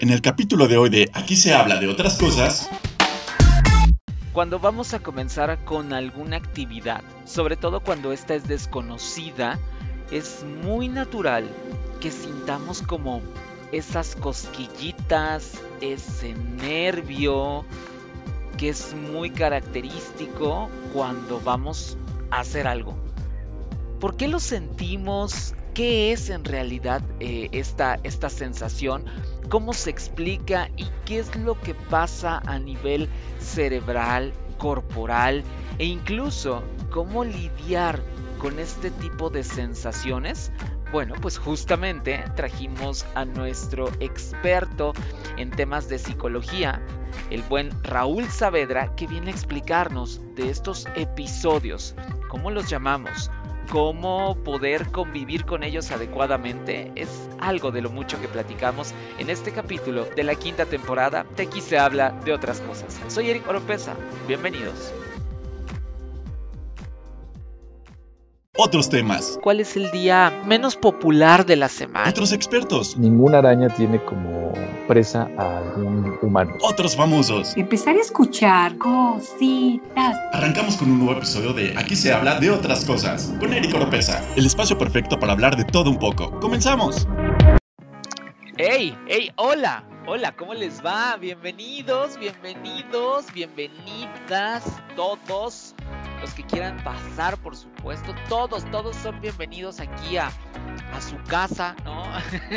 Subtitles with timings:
[0.00, 2.70] En el capítulo de hoy de Aquí se habla de otras cosas.
[4.32, 9.58] Cuando vamos a comenzar con alguna actividad, sobre todo cuando esta es desconocida,
[10.12, 11.50] es muy natural
[12.00, 13.22] que sintamos como
[13.72, 17.64] esas cosquillitas, ese nervio,
[18.56, 21.96] que es muy característico cuando vamos
[22.30, 22.96] a hacer algo.
[23.98, 25.54] ¿Por qué lo sentimos?
[25.78, 29.04] ¿Qué es en realidad eh, esta, esta sensación?
[29.48, 30.68] ¿Cómo se explica?
[30.76, 35.44] ¿Y qué es lo que pasa a nivel cerebral, corporal?
[35.78, 38.02] E incluso cómo lidiar
[38.40, 40.50] con este tipo de sensaciones?
[40.90, 44.94] Bueno, pues justamente trajimos a nuestro experto
[45.36, 46.82] en temas de psicología,
[47.30, 51.94] el buen Raúl Saavedra, que viene a explicarnos de estos episodios,
[52.28, 53.30] ¿cómo los llamamos?
[53.68, 59.52] Cómo poder convivir con ellos adecuadamente es algo de lo mucho que platicamos en este
[59.52, 62.98] capítulo de la quinta temporada de se habla de otras cosas.
[63.08, 63.94] Soy Eric Oropesa,
[64.26, 64.92] bienvenidos.
[68.60, 69.38] Otros temas.
[69.40, 72.10] ¿Cuál es el día menos popular de la semana?
[72.10, 72.96] Otros expertos.
[72.96, 74.52] Ninguna araña tiene como
[74.88, 76.56] presa a algún humano.
[76.62, 77.56] Otros famosos.
[77.56, 80.16] Empezar a escuchar cositas.
[80.32, 83.32] Arrancamos con un nuevo episodio de Aquí se habla de otras cosas.
[83.38, 84.24] Con Eric Oropesa.
[84.34, 86.40] El espacio perfecto para hablar de todo un poco.
[86.40, 87.06] ¡Comenzamos!
[88.56, 88.92] ¡Hey!
[89.06, 89.30] ¡Hey!
[89.36, 89.84] ¡Hola!
[90.04, 91.16] Hola, ¿cómo les va?
[91.16, 94.64] Bienvenidos, bienvenidos, bienvenidas
[94.96, 95.74] todos
[96.20, 100.30] los que quieran pasar, por supuesto, todos, todos son bienvenidos aquí a,
[100.92, 102.04] a su casa, ¿no?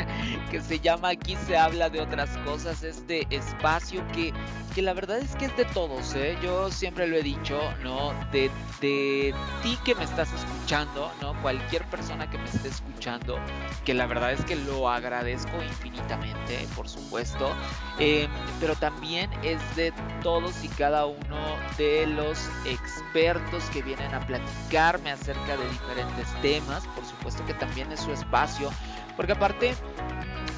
[0.51, 4.33] que se llama Aquí se habla de otras cosas, este espacio que,
[4.73, 6.37] que la verdad es que es de todos, ¿eh?
[6.41, 8.13] Yo siempre lo he dicho, ¿no?
[8.31, 11.39] De, de ti que me estás escuchando, ¿no?
[11.41, 13.37] Cualquier persona que me esté escuchando,
[13.85, 17.53] que la verdad es que lo agradezco infinitamente, por supuesto,
[17.99, 18.27] eh,
[18.59, 21.37] pero también es de todos y cada uno
[21.77, 22.49] de los
[22.91, 28.11] expertos que vienen a platicarme acerca de diferentes temas, por supuesto que también es su
[28.11, 28.69] espacio,
[29.15, 29.73] porque aparte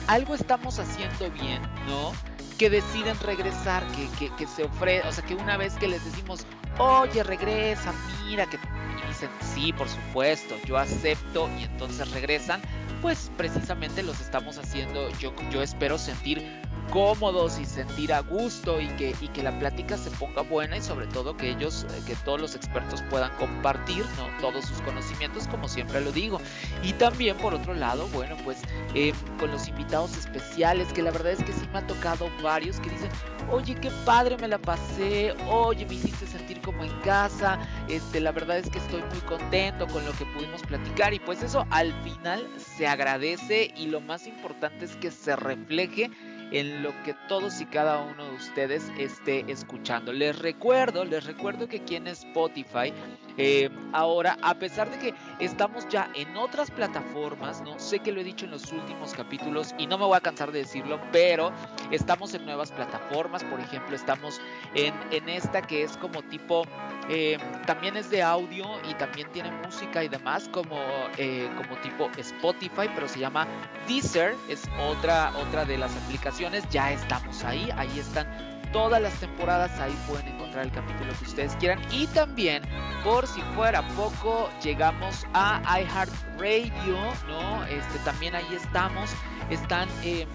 [0.08, 2.12] algo estamos haciendo bien, ¿no?
[2.58, 3.84] Que deciden regresar,
[4.20, 6.46] que, que, se ofrece, o sea, que una vez que les decimos,
[6.78, 7.94] oye, regresa,
[8.26, 8.60] mira, que
[9.08, 12.62] dicen, sí, por supuesto, yo acepto, y entonces regresan,
[13.02, 16.62] pues precisamente los estamos haciendo, yo, yo espero sentir
[16.92, 21.08] cómodos y sentir a gusto y que, que la plática se ponga buena y sobre
[21.08, 24.28] todo que ellos, eh, que todos los expertos puedan compartir ¿no?
[24.42, 26.40] todos sus conocimientos como siempre lo digo.
[26.84, 28.58] Y también por otro lado, bueno, pues
[28.94, 32.80] eh, con los invitados especiales, que la verdad es que sí me ha tocado varios
[32.80, 33.10] que dicen,
[33.52, 38.32] oye, qué padre me la pasé, oye, me hiciste sentir como en casa, este, la
[38.32, 41.94] verdad es que estoy muy contento con lo que pudimos platicar y pues eso al
[42.04, 46.10] final se agradece y lo más importante es que se refleje
[46.54, 50.14] en lo que todos y cada uno de ustedes esté escuchando.
[50.14, 52.94] Les recuerdo, les recuerdo que aquí en Spotify,
[53.38, 57.80] eh, ahora, a pesar de que estamos ya en otras plataformas, ¿no?
[57.80, 60.52] Sé que lo he dicho en los últimos capítulos y no me voy a cansar
[60.52, 61.52] de decirlo, pero
[61.92, 64.40] estamos en nuevas plataformas, por ejemplo, estamos
[64.76, 66.66] en, en esta que es como tipo,
[67.10, 70.78] eh, también es de audio y también tiene música y demás, como,
[71.18, 73.48] eh, como tipo Spotify, pero se llama
[73.88, 78.28] Deezer, es otra, otra de las aplicaciones ya estamos ahí, ahí están
[78.72, 81.80] todas las temporadas, ahí pueden encontrar el capítulo que ustedes quieran.
[81.92, 82.64] Y también,
[83.04, 87.66] por si fuera poco, llegamos a iHeartRadio, ¿no?
[87.66, 89.12] Este, también ahí estamos,
[89.50, 89.88] están...
[90.04, 90.28] Eh,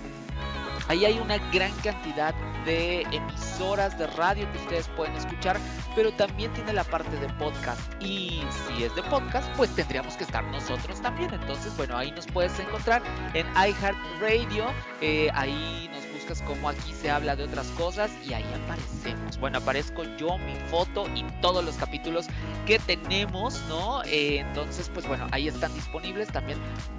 [0.88, 2.34] Ahí hay una gran cantidad
[2.64, 5.58] de emisoras de radio que ustedes pueden escuchar,
[5.94, 7.80] pero también tiene la parte de podcast.
[8.02, 11.32] Y si es de podcast, pues tendríamos que estar nosotros también.
[11.34, 13.02] Entonces, bueno, ahí nos puedes encontrar
[13.34, 14.66] en iHeartRadio.
[15.00, 19.38] Eh, ahí nos buscas como aquí se habla de otras cosas y ahí aparecemos.
[19.38, 22.26] Bueno, aparezco yo, mi foto y todos los capítulos
[22.66, 24.02] que tenemos, ¿no?
[24.04, 26.58] Eh, entonces, pues bueno, ahí están disponibles también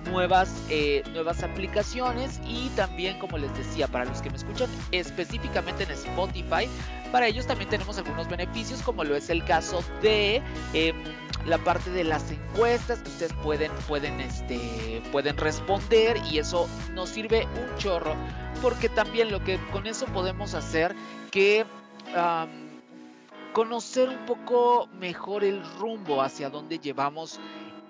[0.10, 5.84] nuevas, eh, nuevas aplicaciones y también, como les decía, para los que me escuchan específicamente
[5.84, 6.68] en Spotify,
[7.12, 10.42] para ellos también tenemos algunos beneficios, como lo es el caso de
[10.74, 10.96] em,
[11.46, 17.48] la parte de las encuestas ustedes pueden, pueden, este, pueden responder y eso nos sirve
[17.48, 18.16] un chorro,
[18.62, 20.96] porque también lo que con eso podemos hacer
[21.32, 21.66] que
[23.54, 27.40] conocer un poco mejor el rumbo hacia donde llevamos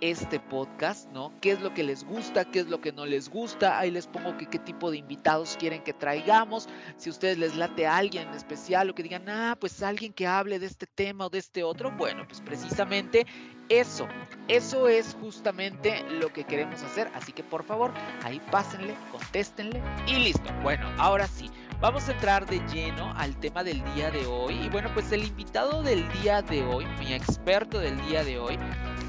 [0.01, 1.33] este podcast, ¿no?
[1.41, 2.45] ¿Qué es lo que les gusta?
[2.45, 3.79] ¿Qué es lo que no les gusta?
[3.79, 6.69] Ahí les pongo que, qué tipo de invitados quieren que traigamos.
[6.97, 10.27] Si ustedes les late a alguien en especial o que digan, ah, pues alguien que
[10.27, 13.25] hable de este tema o de este otro, bueno, pues precisamente
[13.69, 14.07] eso,
[14.47, 17.09] eso es justamente lo que queremos hacer.
[17.13, 17.93] Así que por favor,
[18.23, 20.49] ahí pásenle, contéstenle y listo.
[20.63, 21.49] Bueno, ahora sí.
[21.81, 24.55] Vamos a entrar de lleno al tema del día de hoy.
[24.65, 28.59] Y bueno, pues el invitado del día de hoy, mi experto del día de hoy,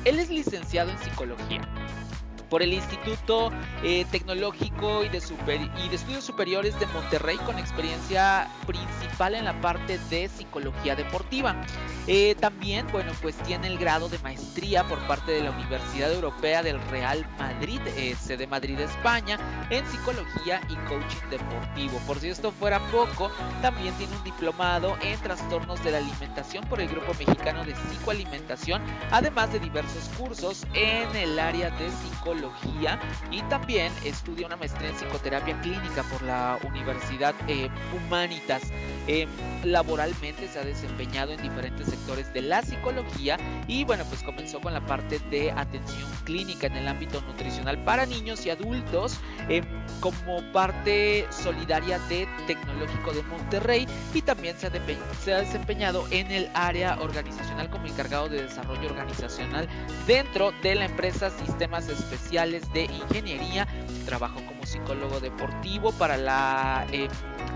[0.04, 1.60] él es licenciado en psicología
[2.50, 3.50] por el Instituto
[3.82, 10.28] eh, Tecnológico y de, Estudios Superiores de Monterrey con experiencia principal en la parte de
[10.28, 11.56] psicología deportiva.
[12.06, 16.62] Eh, también, bueno, pues tiene el grado de maestría por parte de la Universidad Europea
[16.62, 19.38] del Real Madrid, eh, sede Madrid, España,
[19.70, 21.98] en psicología y coaching deportivo.
[22.06, 23.30] Por si esto fuera poco,
[23.62, 28.82] también tiene un diplomado en trastornos de la alimentación por el Grupo Mexicano de Psicoalimentación,
[29.12, 32.39] además de diversos cursos en el área de psicología
[33.30, 38.62] y también estudia una maestría en psicoterapia clínica por la Universidad eh, Humanitas.
[39.06, 39.26] Eh,
[39.64, 44.72] laboralmente se ha desempeñado en diferentes sectores de la psicología y bueno, pues comenzó con
[44.72, 49.62] la parte de atención clínica en el ámbito nutricional para niños y adultos eh,
[50.00, 54.70] como parte solidaria de Tecnológico de Monterrey y también se ha,
[55.22, 59.68] se ha desempeñado en el área organizacional como encargado de desarrollo organizacional
[60.06, 63.66] dentro de la empresa Sistemas Especiales de Ingeniería,
[64.06, 67.08] trabajo como psicólogo deportivo para la eh,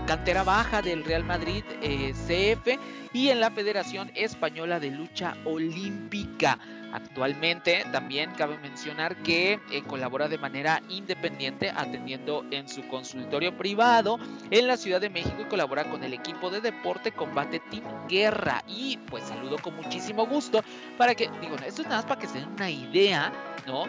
[0.05, 2.77] cantera baja del Real Madrid eh, CF
[3.13, 6.59] y en la Federación Española de Lucha Olímpica.
[6.95, 14.17] Actualmente también cabe mencionar que eh, colabora de manera independiente atendiendo en su consultorio privado
[14.49, 18.63] en la Ciudad de México y colabora con el equipo de deporte combate Team Guerra.
[18.65, 20.63] Y pues saludo con muchísimo gusto
[20.97, 23.29] para que, digo, esto es nada más para que se den una idea,
[23.67, 23.83] ¿no?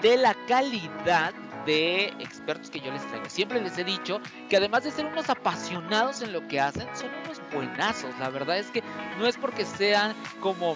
[0.00, 1.34] De la calidad
[1.66, 3.28] de expertos que yo les traigo.
[3.28, 7.10] Siempre les he dicho que además de ser unos apasionados en lo que hacen, son
[7.24, 8.16] unos buenazos.
[8.20, 8.84] La verdad es que
[9.18, 10.74] no es porque sean como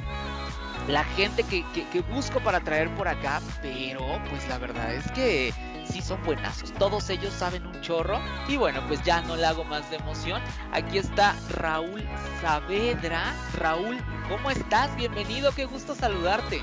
[0.88, 1.64] la gente que,
[2.12, 4.00] busco para traer por acá, pero
[4.30, 5.52] pues la verdad es que
[5.84, 6.72] sí son buenazos.
[6.74, 8.20] Todos ellos saben un chorro.
[8.48, 10.40] Y bueno, pues ya no le hago más de emoción.
[10.72, 12.04] Aquí está Raúl
[12.40, 13.34] Saavedra.
[13.58, 14.94] Raúl, ¿cómo estás?
[14.96, 16.60] Bienvenido, qué gusto saludarte.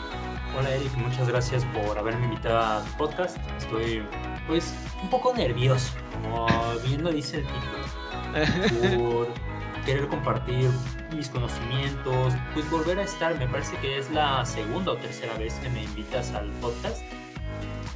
[0.58, 3.38] Hola Eric, muchas gracias por haberme invitado a tu podcast.
[3.58, 4.06] Estoy
[4.48, 6.48] pues un poco nervioso, como
[6.86, 9.28] bien lo dice el título, por
[9.86, 10.70] querer compartir
[11.16, 15.54] mis conocimientos, pues volver a estar, me parece que es la segunda o tercera vez
[15.56, 17.02] que me invitas al podcast.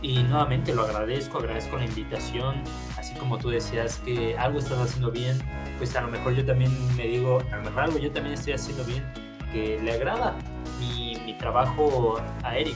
[0.02, 2.62] Y nuevamente lo agradezco, agradezco la invitación,
[2.98, 5.40] así como tú decías que algo estás haciendo bien,
[5.80, 8.54] pues a lo mejor yo también me digo, a lo mejor algo yo también estoy
[8.54, 9.04] haciendo bien,
[9.52, 10.36] que le agrada
[10.80, 12.76] mi, trabajo a Eric.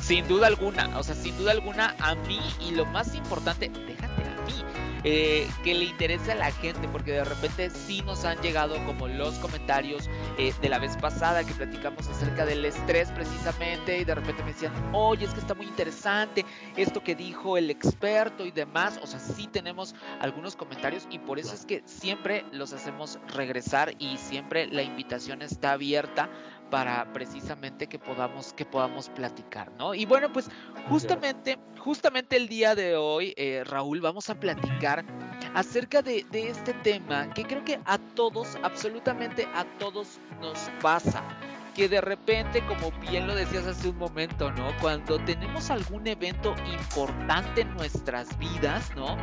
[0.00, 4.04] Sin duda alguna, o sea, sin duda alguna a mí y lo más importante, déjate
[4.04, 4.05] a
[4.46, 4.64] mí,
[5.04, 9.08] eh, que le interese a la gente, porque de repente sí nos han llegado como
[9.08, 10.08] los comentarios
[10.38, 14.52] eh, de la vez pasada que platicamos acerca del estrés precisamente y de repente me
[14.52, 16.44] decían, oye, es que está muy interesante
[16.76, 21.38] esto que dijo el experto y demás, o sea, sí tenemos algunos comentarios y por
[21.38, 26.28] eso es que siempre los hacemos regresar y siempre la invitación está abierta
[26.70, 29.94] para precisamente que podamos, que podamos platicar, ¿no?
[29.94, 30.50] Y bueno, pues
[30.88, 35.04] justamente, justamente el día de hoy, eh, Raúl, vamos a platicar
[35.54, 41.22] acerca de, de este tema que creo que a todos, absolutamente a todos nos pasa
[41.76, 44.74] que de repente, como bien lo decías hace un momento, ¿no?
[44.80, 49.18] Cuando tenemos algún evento importante en nuestras vidas, ¿no?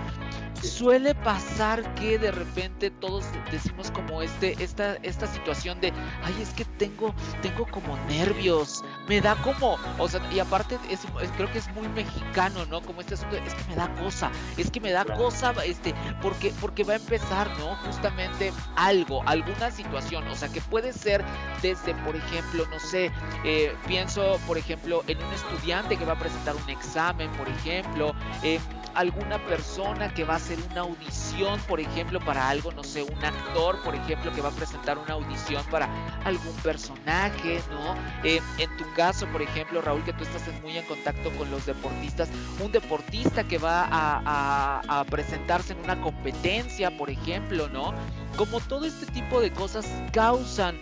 [0.61, 5.91] Suele pasar que de repente todos decimos como este, esta, esta situación de,
[6.23, 10.99] ay, es que tengo, tengo como nervios, me da como, o sea, y aparte es,
[11.35, 12.83] creo que es muy mexicano, ¿no?
[12.83, 16.53] Como este asunto, es que me da cosa, es que me da cosa, este, porque,
[16.61, 17.75] porque va a empezar, ¿no?
[17.77, 21.25] Justamente algo, alguna situación, o sea, que puede ser
[21.63, 23.11] desde, por ejemplo, no sé,
[23.43, 28.13] eh, pienso, por ejemplo, en un estudiante que va a presentar un examen, por ejemplo,
[28.43, 28.59] eh,
[28.95, 33.25] alguna persona que va a hacer una audición, por ejemplo, para algo, no sé, un
[33.25, 35.89] actor, por ejemplo, que va a presentar una audición para
[36.23, 37.95] algún personaje, ¿no?
[38.23, 41.65] Eh, en tu caso, por ejemplo, Raúl, que tú estás muy en contacto con los
[41.65, 47.93] deportistas, un deportista que va a, a presentarse en una competencia, por ejemplo, ¿no?
[48.37, 50.79] Como todo este tipo de cosas causan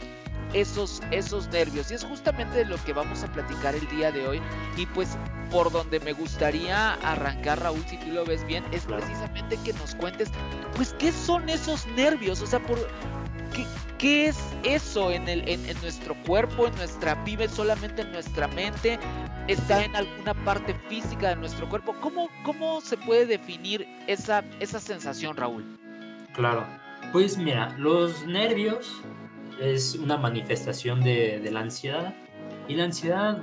[0.54, 1.92] esos, esos nervios.
[1.92, 4.42] Y es justamente de lo que vamos a platicar el día de hoy.
[4.78, 5.18] Y pues
[5.52, 9.96] por donde me gustaría arrancar, Raúl, si tú lo ves bien, es precisamente que nos
[9.96, 10.30] cuentes,
[10.76, 12.42] pues, ¿qué son esos nervios?
[12.42, 12.78] O sea, por,
[13.54, 13.66] ¿qué,
[14.02, 18.98] ¿Qué es eso en, el, en, nuestro cuerpo, en nuestra, vive solamente en nuestra mente?
[19.48, 21.94] ¿Está en alguna parte física de nuestro cuerpo?
[22.02, 25.78] ¿Cómo, cómo se puede definir esa, esa sensación, Raúl?
[26.34, 26.66] Claro,
[27.12, 29.04] pues mira, los nervios
[29.62, 32.14] es una manifestación de, de la ansiedad.
[32.68, 33.40] Y la ansiedad,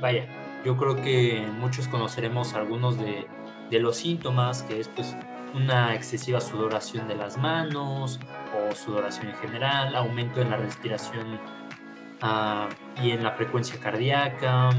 [0.00, 0.26] vaya,
[0.64, 3.26] yo creo que muchos conoceremos algunos de,
[3.70, 5.16] de los síntomas, que es pues
[5.54, 8.20] una excesiva sudoración de las manos
[8.54, 11.40] o sudoración en general, aumento en la respiración
[12.20, 12.68] ah,
[13.02, 14.70] y en la frecuencia cardíaca,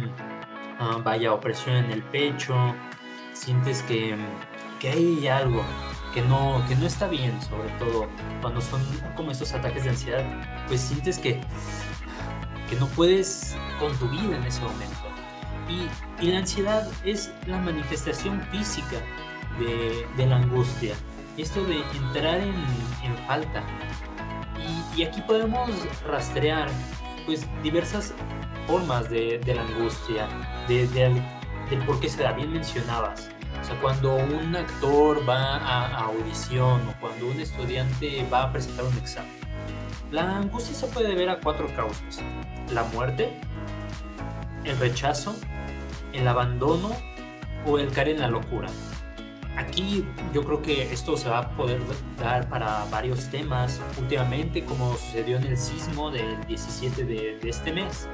[0.79, 2.55] uh, vaya opresión en el pecho,
[3.33, 4.15] sientes que,
[4.79, 5.63] que, hay algo
[6.17, 8.07] que no, que no está bien, sobre todo
[8.41, 8.81] cuando son
[9.15, 10.25] como estos ataques de ansiedad,
[10.67, 11.39] pues sientes que,
[12.67, 14.97] que no puedes con tu vida en ese momento.
[15.69, 18.97] Y, y la ansiedad es la manifestación física
[19.59, 20.95] de, la angustia,
[21.37, 22.55] esto de entrar en,
[23.27, 23.61] falta.
[24.95, 25.69] Y, aquí podemos
[26.07, 26.67] rastrear
[27.27, 28.15] pues diversas
[28.65, 30.27] formas de, la angustia,
[30.67, 33.29] de, del por qué se da, bien mencionabas.
[33.61, 38.85] O sea, cuando un actor va a, audición o cuando un estudiante va a presentar
[38.85, 39.31] un examen.
[40.11, 42.21] La angustia se puede ver a cuatro causas.
[42.71, 43.39] La muerte,
[44.63, 45.35] el rechazo,
[46.13, 46.91] el abandono
[47.65, 48.69] o el caer en la locura.
[49.57, 51.81] Aquí yo creo que esto se va a poder
[52.19, 58.07] dar para varios temas últimamente, como sucedió en el sismo del 17 de, este mes.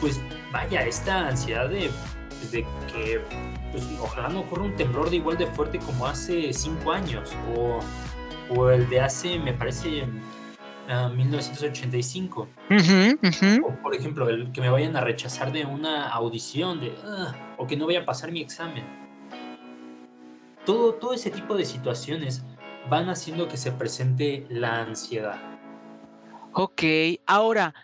[0.00, 0.20] Pues
[0.52, 1.90] vaya, esta ansiedad de,
[2.52, 3.20] de que
[3.72, 7.80] pues, ojalá no ocurra un temblor de igual de fuerte como hace cinco años, o,
[8.54, 10.06] o el de hace, me parece,
[11.14, 12.48] 1985.
[13.62, 16.92] O por ejemplo, el que me vayan a rechazar de una audición, de,
[17.58, 18.84] o que no vaya a pasar mi examen
[20.64, 22.44] todo, todo ese tipo de situaciones
[22.88, 25.40] van haciendo que se presente la ansiedad.
[26.52, 26.82] Ok,
[27.26, 27.74] ahora,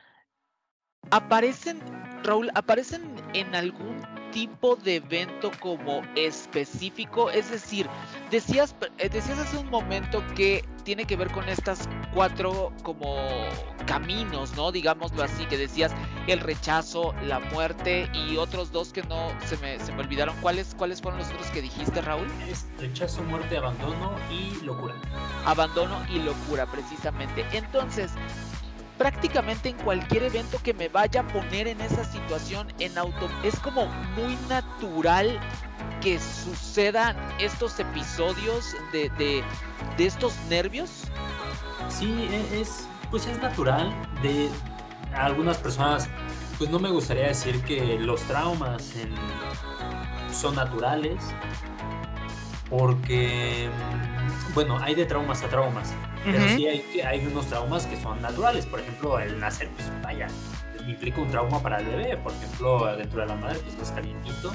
[1.10, 1.80] ¿aparecen,
[2.22, 3.02] Raúl, aparecen
[3.34, 3.95] en algún
[4.36, 7.30] tipo de evento como específico?
[7.30, 7.88] Es decir,
[8.30, 13.16] decías, eh, decías hace un momento que tiene que ver con estas cuatro como
[13.86, 14.72] caminos, ¿no?
[14.72, 15.90] Digámoslo así, que decías
[16.26, 20.36] el rechazo, la muerte y otros dos que no se me, se me olvidaron.
[20.42, 22.26] ¿Cuáles, ¿Cuáles fueron los otros que dijiste, Raúl?
[22.46, 24.94] Es rechazo, muerte, abandono y locura.
[25.46, 27.46] Abandono y locura, precisamente.
[27.52, 28.12] Entonces,
[28.98, 33.58] prácticamente en cualquier evento que me vaya a poner en esa situación en auto es
[33.60, 33.86] como
[34.16, 35.38] muy natural
[36.00, 39.42] que sucedan estos episodios de, de,
[39.98, 41.04] estos nervios?
[41.88, 43.92] Sí, e, es, pues es natural.
[44.22, 44.48] De
[45.14, 46.08] algunas personas,
[46.58, 48.92] pues no me gustaría decir que los traumas
[50.32, 51.22] son naturales,
[52.68, 53.70] porque,
[54.54, 55.92] bueno, hay de traumas a traumas,
[56.26, 58.66] pero sí hay, hay unos traumas que son naturales.
[58.66, 60.26] Por ejemplo, el nacer, pues vaya,
[60.86, 62.16] implica un trauma para el bebé.
[62.18, 64.52] Por ejemplo, dentro de la madre, pues es calientito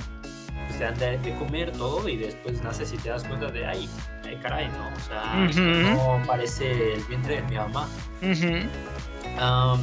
[0.71, 3.89] pues, te dan de, comer todo y después naces y te das cuenta de, ay,
[4.25, 4.89] ay caray, ¿no?
[4.95, 7.87] O sea, no parece el vientre de mi mamá.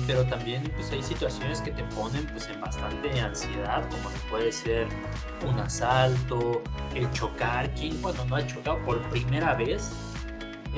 [0.07, 4.53] pero también pues hay situaciones que te ponen pues en bastante ansiedad, como que puede
[4.53, 4.87] ser
[5.47, 6.63] un asalto,
[6.95, 9.93] el chocar, quien cuando no ha chocado por primera vez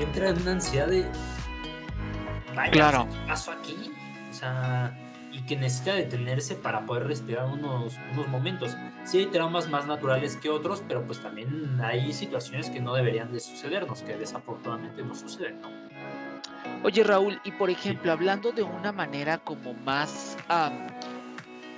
[0.03, 1.05] entra en una ansiedad de
[2.55, 3.07] vaya, claro.
[3.09, 3.91] ¿qué pasó aquí?
[4.29, 4.97] O sea,
[5.31, 8.75] y que necesita detenerse para poder respirar unos, unos momentos.
[9.03, 13.31] Sí hay traumas más naturales que otros, pero pues también hay situaciones que no deberían
[13.31, 15.69] de sucedernos, que desafortunadamente no suceden, ¿no?
[16.83, 20.35] Oye Raúl, y por ejemplo, hablando de una manera como más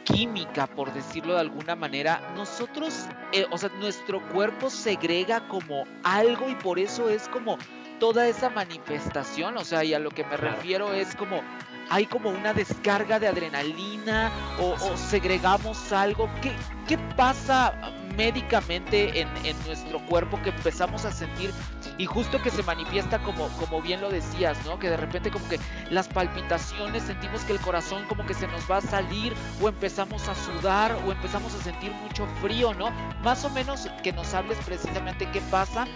[0.06, 6.50] química, por decirlo de alguna manera, nosotros, eh, o sea, nuestro cuerpo segrega como algo
[6.50, 7.58] y por eso es como
[8.04, 11.42] toda esa manifestación, o sea, y a lo que me refiero es como
[11.90, 14.30] hay como una descarga de adrenalina
[14.60, 16.30] o, segregamos algo.
[16.42, 16.52] ¿Qué,
[16.86, 17.74] qué pasa
[18.18, 21.52] médicamente en, en, nuestro cuerpo que empezamos a sentir
[21.98, 24.78] y justo que se manifiesta como, como bien lo decías, ¿no?
[24.80, 25.58] Que de repente como que
[25.90, 30.28] las palpitaciones sentimos que el corazón como que se nos va a salir o empezamos
[30.28, 32.92] a sudar o empezamos a sentir mucho frío, ¿no?
[33.24, 35.88] Más o menos que nos hables precisamente qué pasa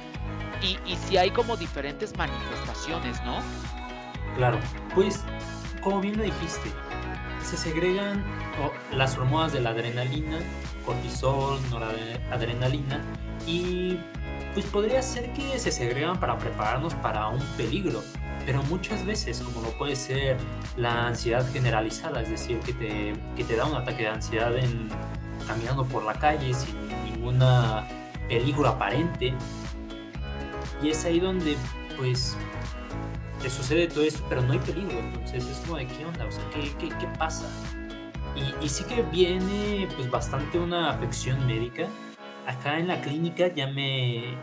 [0.61, 3.39] y, y si hay como diferentes manifestaciones, ¿no?
[4.35, 4.59] Claro,
[4.93, 5.23] pues
[5.81, 6.69] como bien lo dijiste,
[7.43, 8.23] se segregan
[8.91, 10.37] las hormonas de la adrenalina,
[10.85, 13.01] cortisol, noradrenalina
[13.45, 13.97] y
[14.53, 18.01] pues podría ser que se segregan para prepararnos para un peligro,
[18.45, 20.37] pero muchas veces, como lo puede ser
[20.75, 24.89] la ansiedad generalizada, es decir, que te, que te da un ataque de ansiedad en,
[25.47, 26.75] caminando por la calle sin
[27.05, 27.87] ninguna
[28.27, 29.33] peligro aparente,
[30.81, 31.57] y es ahí donde
[31.97, 32.37] pues
[33.41, 34.99] te sucede todo esto, pero no hay peligro.
[34.99, 37.47] Entonces es como de qué onda, o sea, ¿qué, qué, qué pasa?
[38.35, 41.87] Y, y, sí que viene pues bastante una afección médica.
[42.45, 44.35] Acá en la clínica ya me,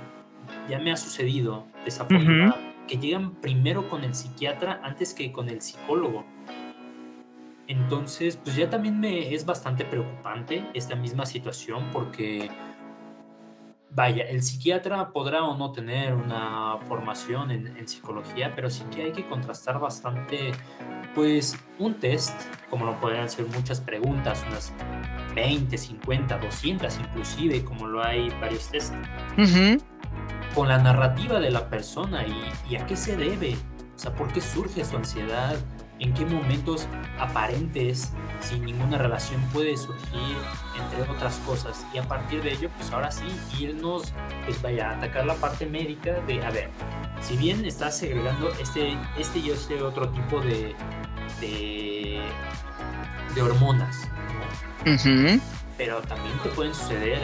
[0.69, 5.33] ya me ha sucedido de esa forma, que llegan primero con el psiquiatra antes que
[5.33, 6.25] con el psicólogo.
[7.67, 12.51] Entonces, pues ya también me es bastante preocupante esta misma situación porque
[13.95, 19.13] vaya, el psiquiatra podrá o no tener una formación en, psicología, pero sí que hay
[19.13, 20.53] que contrastar bastante,
[21.15, 22.35] pues, un test,
[22.71, 24.73] como lo podrían ser muchas preguntas, unas
[25.35, 28.95] 20, 50, 200 inclusive, como lo hay varios test,
[30.55, 33.57] con la narrativa de la persona y, y a qué se debe,
[33.95, 35.57] o sea, por qué surge su ansiedad,
[36.01, 36.87] en qué momentos
[37.19, 40.37] aparentes, sin ninguna relación, puede surgir,
[40.77, 41.87] entre otras cosas.
[41.95, 43.25] Y a partir de ello, pues ahora sí,
[43.59, 44.13] irnos,
[44.45, 46.71] pues vaya, a atacar la parte médica de, a ver,
[47.21, 50.75] si bien estás segregando este, este y este otro tipo de,
[51.41, 52.21] de,
[53.35, 54.09] de hormonas,
[55.79, 57.23] pero también te pueden suceder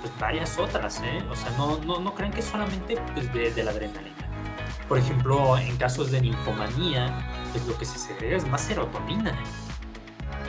[0.00, 1.22] pues, varias otras, ¿eh?
[1.30, 4.16] O sea, no, no, no crean que solamente pues, de, de la adrenalina.
[4.88, 7.16] Por ejemplo, en casos de ninfomanía,
[7.52, 9.32] pues lo que se segrega es más serotonina.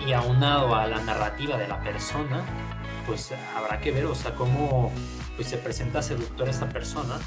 [0.05, 2.43] Y aunado a la narrativa de la persona,
[3.05, 4.91] pues habrá que ver, o sea, cómo
[5.35, 7.19] pues, se presenta seductora esta persona.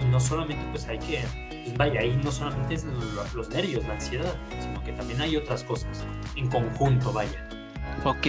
[0.00, 1.24] Y no solamente, pues hay que,
[1.64, 2.84] pues vaya, ahí no solamente es
[3.34, 6.04] los nervios, la ansiedad, sino que también hay otras cosas
[6.36, 7.48] en conjunto, vaya.
[8.04, 8.26] Ok.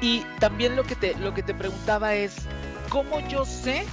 [0.00, 2.36] Y también lo que te, lo que te preguntaba es,
[2.88, 3.86] ¿cómo yo sé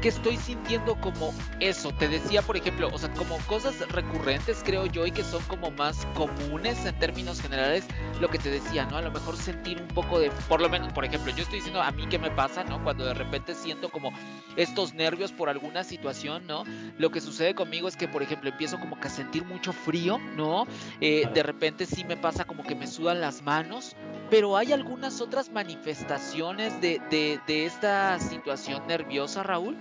[0.00, 1.92] que estoy sintiendo como eso.
[1.92, 5.70] Te decía, por ejemplo, o sea, como cosas recurrentes, creo yo, y que son como
[5.70, 7.84] más comunes en términos generales,
[8.20, 8.96] lo que te decía, ¿no?
[8.96, 11.82] A lo mejor sentir un poco de, por lo menos, por ejemplo, yo estoy diciendo
[11.82, 12.82] a mí qué me pasa, ¿no?
[12.82, 14.12] Cuando de repente siento como
[14.56, 16.64] estos nervios por alguna situación, ¿no?
[16.98, 20.18] Lo que sucede conmigo es que, por ejemplo, empiezo como que a sentir mucho frío,
[20.36, 20.66] ¿no?
[21.00, 23.96] Eh, de repente sí me pasa como que me sudan las manos,
[24.30, 29.76] pero hay algunas otras manifestaciones de, de, de esta situación nerviosa, Raúl.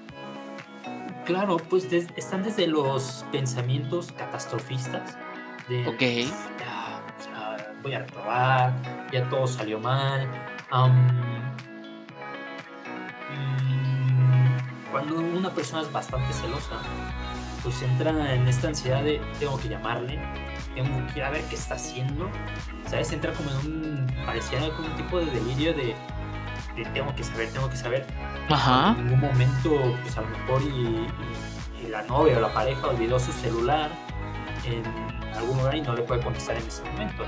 [1.25, 5.15] Claro, pues están desde los pensamientos catastrofistas.
[5.67, 6.01] De, ok.
[6.59, 7.03] Ya,
[7.83, 8.73] voy a reprobar,
[9.13, 10.27] ya todo salió mal.
[10.71, 10.99] Mm,
[14.91, 16.79] cuando una persona es bastante celosa,
[17.61, 20.19] pues entra en esta ansiedad de tengo que llamarle,
[20.75, 22.29] tengo que ir a ver qué está haciendo.
[22.88, 23.12] ¿Sabes?
[23.12, 24.08] Entra como en un.
[24.25, 25.95] parecía como un tipo de delirio de
[26.93, 28.05] tengo que saber, tengo que saber.
[28.49, 28.95] Ajá.
[28.97, 31.08] En ningún momento, pues a lo mejor y,
[31.88, 33.89] la novia o la pareja olvidó su celular
[34.65, 34.84] en
[35.36, 37.25] algún lugar y no le puede contestar en ese momento,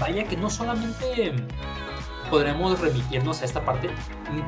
[0.00, 1.32] Vaya que no solamente
[2.30, 3.90] podremos remitirnos a esta parte.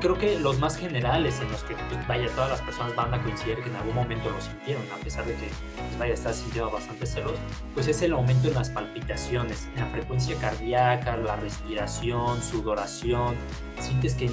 [0.01, 3.21] Creo que los más generales en los que, pues, vaya, todas las personas van a
[3.23, 6.71] coincidir que en algún momento lo sintieron, a pesar de que, pues, vaya, estás sintiendo
[6.71, 7.35] bastante celos,
[7.75, 13.35] pues es el aumento en las palpitaciones, en la frecuencia cardíaca, la respiración, sudoración.
[13.81, 14.31] Sientes que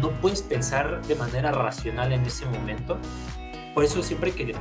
[0.00, 2.98] no puedes pensar de manera racional en ese momento.
[3.72, 4.54] Por eso siempre que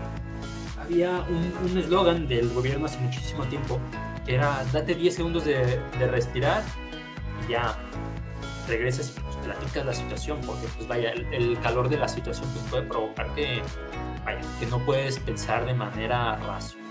[0.80, 3.80] había un eslogan del gobierno hace muchísimo tiempo,
[4.26, 6.64] que era date 10 segundos de, de respirar
[7.48, 7.76] ya
[8.68, 12.66] regresas y pues, platicas la situación, porque pues vaya, el, calor de la situación pues,
[12.66, 13.62] puede provocar que,
[14.26, 16.88] vaya, que no puedes pensar de manera racional.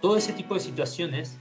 [0.00, 1.38] Todo ese tipo de situaciones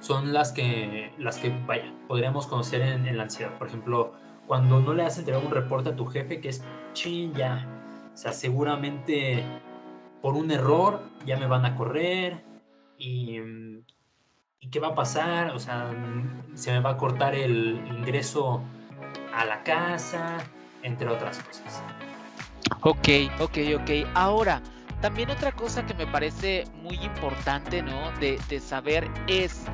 [0.00, 3.58] son las que, las que vaya, podríamos conocer en, la ansiedad.
[3.58, 4.14] Por ejemplo,
[4.46, 6.64] cuando no le has entregado un reporte a tu jefe que es,
[6.94, 7.66] ching, ya,
[8.12, 9.44] o sea, seguramente
[10.22, 12.42] por un error ya me van a correr
[12.96, 13.84] y mm,
[14.60, 15.50] ¿y qué va a pasar?
[15.50, 15.90] O sea,
[16.54, 18.62] se me va a cortar el ingreso
[19.34, 20.38] a la casa,
[20.82, 21.82] entre otras cosas.
[22.82, 23.08] Ok,
[23.40, 23.90] ok, ok.
[24.14, 24.62] Ahora,
[25.00, 28.10] también otra cosa que me parece muy importante, ¿no?
[28.18, 29.64] De, saber es,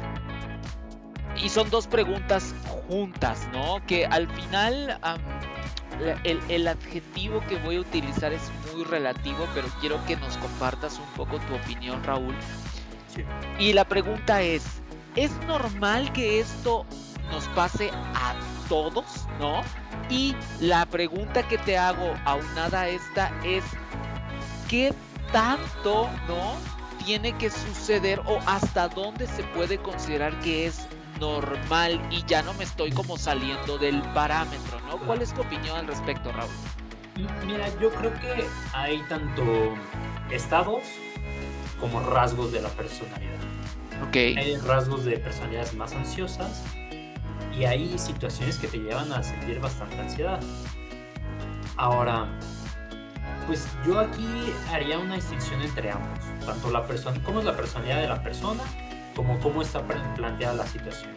[1.37, 2.55] y son dos preguntas
[2.89, 3.85] juntas, ¿no?
[3.87, 4.99] Que al final
[6.25, 10.99] el, el, adjetivo que voy a utilizar es muy relativo, pero quiero que nos compartas
[10.99, 12.35] un poco tu opinión, Raúl.
[13.59, 14.65] Y la pregunta es,
[15.17, 16.85] ¿es normal que esto
[17.31, 18.35] nos pase a
[18.69, 19.63] todos, no?
[20.11, 23.65] Y la pregunta que te hago aunada a esta es,
[24.69, 24.95] ¿qué
[25.33, 26.55] tanto, no?
[27.05, 30.87] Tiene que suceder o hasta dónde se puede considerar que es
[31.21, 34.99] normal y ya no me estoy como saliendo del parámetro, ¿no?
[34.99, 36.51] ¿Cuál es tu opinión al respecto, Raúl?
[37.47, 39.43] Mira, yo creo que hay tanto
[40.31, 40.83] estados
[41.81, 43.39] como rasgos de la personalidad.
[44.09, 44.37] Okay.
[44.37, 46.63] Hay rasgos de personalidades más ansiosas
[47.57, 50.41] y hay situaciones que te llevan a sentir bastante ansiedad.
[51.77, 52.29] Ahora,
[53.47, 58.01] pues yo aquí haría una distinción entre ambos, tanto la persona, cómo es la personalidad
[58.01, 58.63] de la persona,
[59.15, 59.83] como cómo está
[60.17, 61.13] planteada la situación.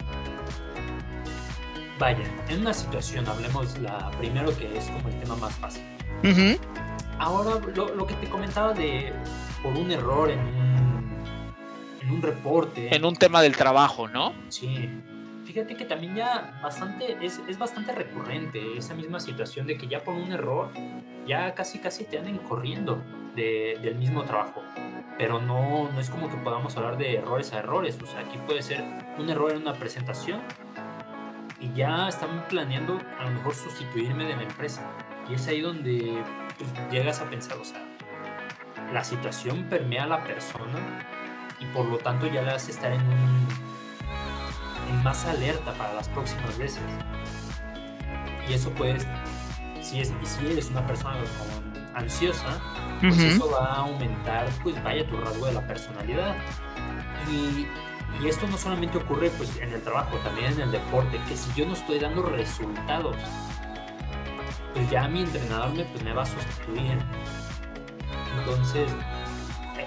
[1.98, 5.82] Vaya, en una situación, hablemos la primero que es como el tema más fácil.
[7.18, 9.12] Ahora, lo, lo, que te comentaba de
[9.62, 11.24] por un error en un,
[12.02, 12.94] en un reporte.
[12.94, 14.32] En un tema del trabajo, ¿no?
[14.48, 14.88] Sí.
[15.44, 20.04] Fíjate que también ya bastante, es, es bastante recurrente esa misma situación de que ya
[20.04, 20.70] por un error,
[21.26, 23.02] ya casi casi te anden corriendo
[23.34, 24.62] de, del mismo trabajo.
[25.16, 27.98] Pero no, no es como que podamos hablar de errores a errores.
[28.02, 28.84] O sea, aquí puede ser
[29.18, 30.40] un error en una presentación
[31.60, 34.82] y ya están planeando a lo mejor sustituirme de la empresa.
[35.28, 36.22] Y es ahí donde
[36.58, 37.82] pues, llegas a pensar, o sea,
[38.92, 41.06] la situación permea a la persona
[41.60, 43.48] y por lo tanto ya le hace estar en un
[44.88, 46.82] en más alerta para las próximas veces.
[48.48, 48.98] Y eso puede,
[49.82, 51.16] si, es, si eres una persona
[51.94, 52.60] ansiosa,
[53.00, 56.36] pues eso va a aumentar, pues vaya tu rasgo de la personalidad.
[57.30, 57.66] Y,
[58.22, 61.52] y, esto no solamente ocurre pues en el trabajo, también en el deporte, que si
[61.54, 63.16] yo no estoy dando resultados,
[64.72, 66.98] pues ya mi entrenador me, pues, me va a sustituir.
[68.38, 68.90] Entonces,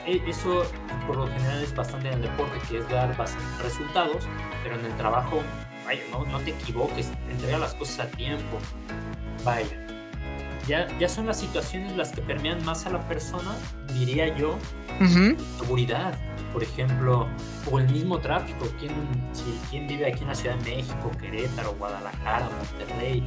[0.06, 0.64] e, e, eso
[1.08, 3.16] por lo general es bastante en el deporte, que es dar
[3.62, 4.28] resultados,
[4.64, 5.42] pero en el trabajo,
[5.86, 8.60] vaya, no, no te equivoques, entrega las cosas a tiempo.
[9.44, 9.68] Vaya,
[10.68, 13.56] ya, ya son las situaciones las que permean más a la persona,
[13.94, 14.58] diría yo,
[15.60, 16.18] seguridad,
[16.54, 17.28] por ejemplo,
[17.72, 18.68] o el mismo tráfico.
[18.80, 18.92] ¿Quién,
[19.34, 23.24] si, ¿Quién vive aquí en la Ciudad de México, Querétaro, Guadalajara, Monterrey?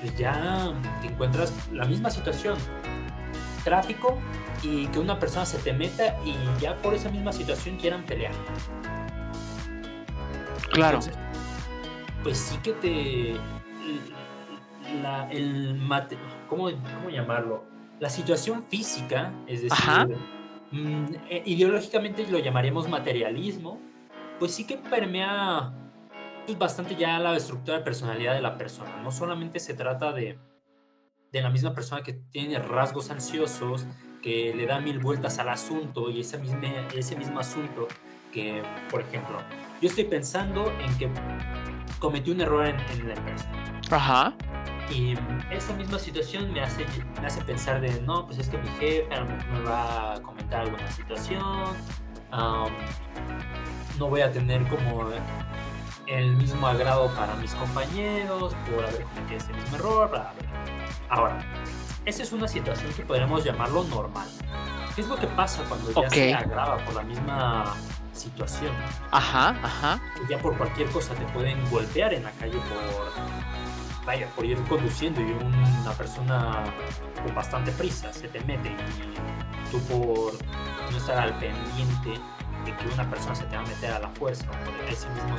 [0.00, 2.56] Pues ya te encuentras la misma situación.
[3.66, 4.16] Tráfico
[4.62, 8.32] y que una persona se te meta y ya por esa misma situación quieran pelear.
[10.70, 11.00] Claro.
[12.22, 13.36] pues sí que te...
[15.02, 16.16] La, el mate,
[16.48, 17.64] ¿cómo, ¿Cómo llamarlo?
[17.98, 20.16] La situación física, es decir,
[20.70, 23.80] mm, eh, ideológicamente lo llamaríamos materialismo,
[24.38, 25.72] pues sí que permea
[26.46, 29.02] pues, bastante ya la estructura de personalidad de la persona.
[29.02, 30.38] No solamente se trata de,
[31.36, 33.86] de la misma persona que tiene rasgos ansiosos,
[34.22, 36.60] que le da mil vueltas al asunto y ese mismo,
[36.94, 37.88] ese mismo asunto
[38.32, 39.38] que, por ejemplo,
[39.80, 41.10] yo estoy pensando en que
[41.98, 43.50] cometí un error en, la empresa.
[43.90, 44.34] Ajá.
[44.90, 45.14] Y
[45.50, 46.86] esa misma situación me hace,
[47.20, 49.08] me hace pensar de, no, pues es que mi jefe
[49.52, 51.42] me va a comentar alguna situación,
[53.98, 55.10] no voy a tener como
[56.06, 60.10] el mismo agrado para mis compañeros por haber cometido ese mismo error.
[60.10, 60.32] Bla,
[61.08, 61.38] Ahora,
[62.04, 64.28] esa es una situación que podríamos llamarlo normal.
[64.94, 67.74] ¿Qué es lo que pasa cuando ya se agrava por la misma
[68.12, 68.72] situación?
[69.10, 70.00] Ajá, ajá.
[70.28, 75.20] Ya por cualquier cosa te pueden golpear en la calle por, vaya, por ir conduciendo
[75.20, 76.64] y una persona
[77.22, 80.32] con bastante prisa se te mete y tú por
[80.90, 82.20] no estar al pendiente
[82.64, 85.36] de que una persona se te va a meter a la fuerza o ese mismo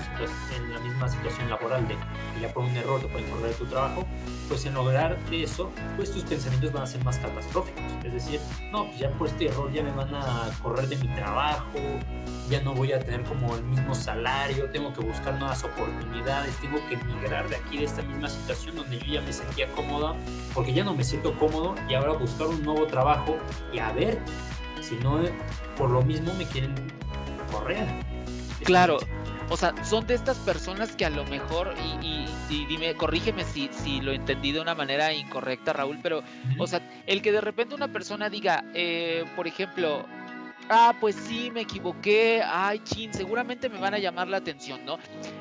[0.56, 3.66] en la misma situación laboral de que ya por un error te pueden correr tu
[3.66, 4.06] trabajo,
[4.48, 7.84] pues en lograr eso, pues tus pensamientos van a ser más catastróficos.
[8.04, 8.40] Es decir,
[8.72, 11.80] no, pues ya por este error ya me van a correr de mi trabajo,
[12.50, 16.78] ya no voy a tener como el mismo salario, tengo que buscar nuevas oportunidades, tengo
[16.88, 20.16] que emigrar de aquí, de esta misma situación donde yo ya me sentía cómoda,
[20.54, 23.38] porque ya no me siento cómodo y ahora buscar un nuevo trabajo
[23.74, 24.20] y a ver
[24.82, 25.20] si no
[25.78, 26.74] por lo mismo me quieren
[27.60, 27.88] correr.
[28.64, 29.00] Claro,
[29.50, 32.26] o sea, son de estas personas que a lo mejor, y,
[32.66, 36.22] dime, corrígeme si, si lo entendí de una manera incorrecta, Raúl, pero,
[36.58, 40.06] o sea, el que de repente una persona diga, eh, por ejemplo,
[40.70, 45.00] ah, pues sí, me equivoqué, ay, chin, seguramente me van a llamar la atención, ¿no?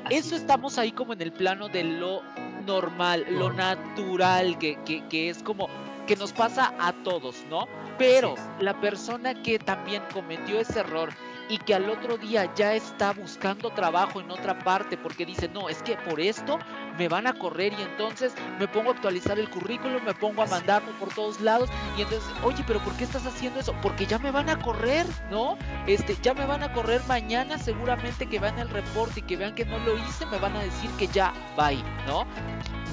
[0.09, 2.23] Eso estamos ahí como en el plano de lo
[2.65, 5.69] normal, lo natural, que, que, que es como
[6.07, 7.67] que nos pasa a todos, ¿no?
[7.99, 11.11] Pero la persona que también cometió ese error
[11.49, 15.69] y que al otro día ya está buscando trabajo en otra parte porque dice, no,
[15.69, 16.59] es que por esto
[16.99, 20.47] me van a correr y entonces me pongo a actualizar el currículum, me pongo a
[20.47, 23.75] mandarlo por todos lados y entonces, oye, pero ¿por qué estás haciendo eso?
[23.83, 25.57] Porque ya me van a correr, ¿no?
[25.87, 29.55] Este, ya me van a correr mañana seguramente que vean el reporte y que vean
[29.55, 32.27] que no lo hice, me van a decir que ya, bye, ¿no?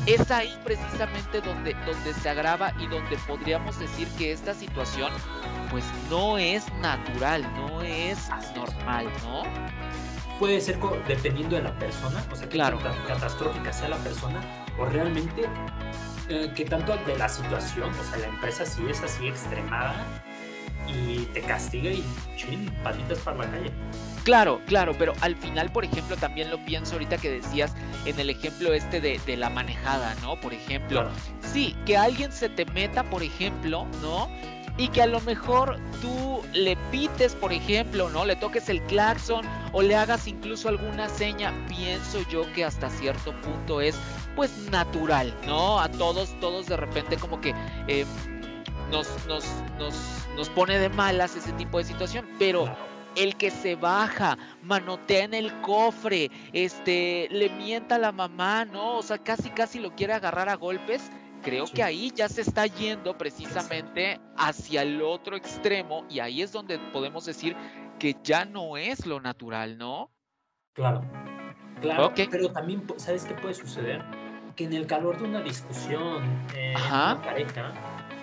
[0.05, 5.11] Es ahí precisamente donde, donde se agrava y donde podríamos decir que esta situación
[5.73, 9.41] pues no es natural, no es normal, ¿no?
[10.37, 14.39] Puede ser dependiendo de la persona, o sea, que tan catastrófica sea la persona,
[14.77, 15.49] o realmente
[16.29, 19.95] eh, que tanto de la situación, o sea, la empresa si es así extremada,
[20.87, 22.05] y te castiga y
[22.37, 23.71] chin, patitas para la calle.
[24.25, 27.73] Claro, claro, pero al final, por ejemplo, también lo pienso ahorita que decías
[28.05, 30.39] en el ejemplo este de, de la manejada, ¿no?
[30.39, 31.09] Por ejemplo,
[31.41, 34.29] sí, que alguien se te meta, por ejemplo, ¿no?
[34.77, 38.25] Y que a lo mejor tú le pites, por ejemplo, ¿no?
[38.25, 43.33] Le toques el claxon o le hagas incluso alguna seña, pienso yo que hasta cierto
[43.41, 43.95] punto es
[44.35, 45.79] pues natural, ¿no?
[45.79, 47.53] A todos, todos de repente como que
[47.87, 48.07] em,
[48.91, 49.45] nos, nos,
[49.77, 49.95] nos,
[50.35, 52.75] nos pone de malas ese tipo de situación, pero
[53.15, 58.97] el que se baja, manotea en el cofre, este, le mienta a la mamá, ¿no?
[58.97, 61.11] O sea, casi casi lo quiere agarrar a golpes
[61.43, 66.51] creo que ahí ya se está yendo precisamente hacia el otro extremo y ahí es
[66.51, 67.55] donde podemos decir
[67.99, 70.09] que ya no es lo natural, ¿no?
[70.73, 71.01] Claro,
[71.81, 74.03] claro, pero también, ¿sabes qué puede suceder?
[74.55, 76.23] Que en el calor de una discusión
[76.55, 77.73] eh, en una pareja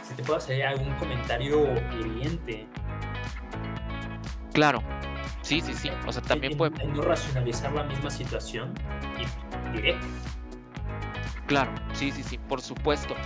[0.03, 1.67] se te puede hacer algún comentario
[1.99, 2.67] hiriente.
[4.53, 4.83] Claro,
[5.43, 6.85] sí, sí, sí, o sea, también puede...
[6.87, 8.75] no racionalizar la misma situación
[9.19, 10.07] y directo.
[11.51, 13.17] Claro, sí, sí, sí, por supuesto.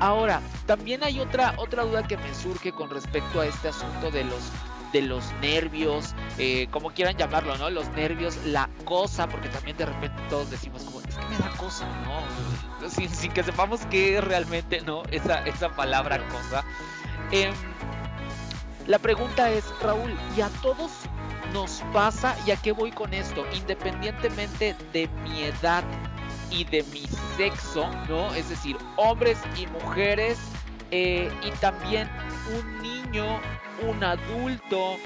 [0.00, 4.24] Ahora, también hay otra, otra duda que me surge con respecto a este asunto de
[4.24, 4.50] los
[4.92, 7.70] de los nervios, eh, como quieran llamarlo, ¿no?
[7.70, 11.50] Los nervios, la cosa, porque también de repente todos decimos como, es que me da
[11.56, 12.88] cosa, ¿no?
[12.90, 15.04] Sin, que sepamos qué es realmente, ¿no?
[15.12, 16.64] Esa, esa palabra cosa.
[17.30, 17.54] Em,
[18.88, 20.90] la pregunta es, Raúl, ¿y a todos
[21.52, 22.34] nos pasa?
[22.44, 23.46] ¿Y a qué voy con esto?
[23.54, 25.84] Independientemente de mi edad,
[26.50, 27.04] y de mi
[27.36, 28.34] sexo, ¿no?
[28.34, 30.38] Es decir, hombres y mujeres
[30.90, 32.08] eh, y también
[32.56, 33.40] un niño,
[33.86, 34.96] un adulto,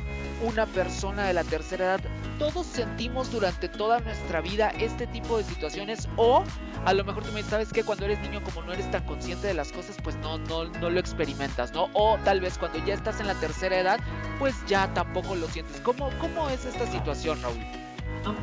[0.43, 2.01] una persona de la tercera edad.
[2.39, 6.45] Todos sentimos durante toda nuestra vida este tipo de situaciones o
[6.85, 9.47] a lo mejor tú me sabes que cuando eres niño como no eres tan consciente
[9.47, 11.89] de las cosas, pues no, no, no lo experimentas, ¿no?
[11.93, 14.01] O tal vez cuando ya estás en la tercera edad,
[14.39, 15.81] pues ya tampoco lo sientes.
[15.81, 17.82] ¿Cómo, cómo es esta situación, Raúl?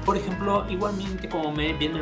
[0.05, 1.93] Por ejemplo, igualmente como bien, bien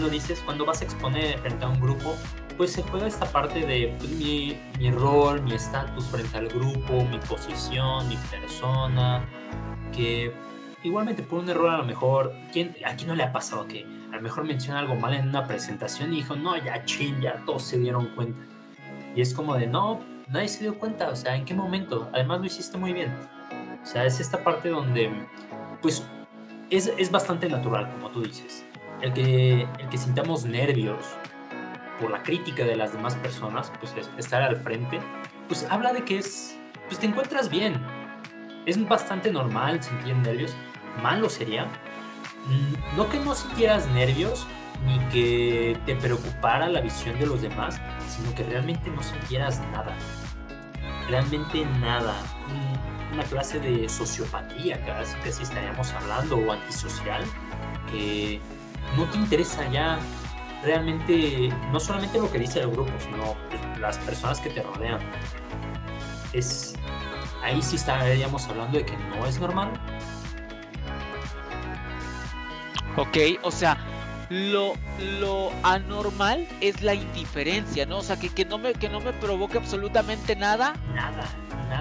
[0.00, 2.16] lo dices, cuando vas a exponer frente a un grupo,
[2.56, 7.04] pues se juega esta parte de pues, mi, mi, rol, mi estatus frente al grupo,
[7.04, 9.24] mi posición, mi persona,
[9.94, 10.32] que
[10.82, 14.16] igualmente por un error a lo mejor, ¿quién, aquí no le ha pasado que a
[14.16, 17.62] lo mejor menciona algo mal en una presentación y dijo, no, ya ching, ya todos
[17.62, 18.40] se dieron cuenta.
[19.14, 22.08] Y es como de, no, nadie se dio cuenta, o sea, ¿en qué momento?
[22.12, 23.14] Además lo hiciste muy bien.
[23.82, 25.10] O sea, es esta parte donde,
[25.80, 26.04] pues
[26.70, 28.64] es, bastante natural, como tú dices.
[29.00, 31.04] El que, el que sintamos nervios
[32.00, 35.00] por la crítica de las demás personas, pues estar al frente,
[35.46, 37.80] pues habla de que es, pues te encuentras bien.
[38.66, 40.54] Es bastante normal sentir nervios.
[41.02, 44.46] Malo sería mm, no que no sintieras nervios
[44.84, 49.96] ni que te preocupara la visión de los demás, sino que realmente no sintieras nada.
[51.08, 52.14] Realmente nada.
[53.12, 57.24] Una clase de sociopatía, casi casi estaríamos hablando, o antisocial,
[57.90, 58.40] que
[58.96, 59.98] no te interesa ya
[60.62, 63.36] realmente, no solamente lo que dice el grupo, sino
[63.80, 65.00] las personas que te rodean.
[66.32, 66.74] Es,
[67.42, 69.72] ahí sí estaríamos hablando de que no es normal.
[72.96, 73.78] Ok, o sea,
[74.28, 74.74] lo,
[75.20, 77.98] lo anormal es la indiferencia, ¿no?
[77.98, 80.74] O sea, que, que, no me, que no me provoque absolutamente nada.
[80.94, 81.24] Nada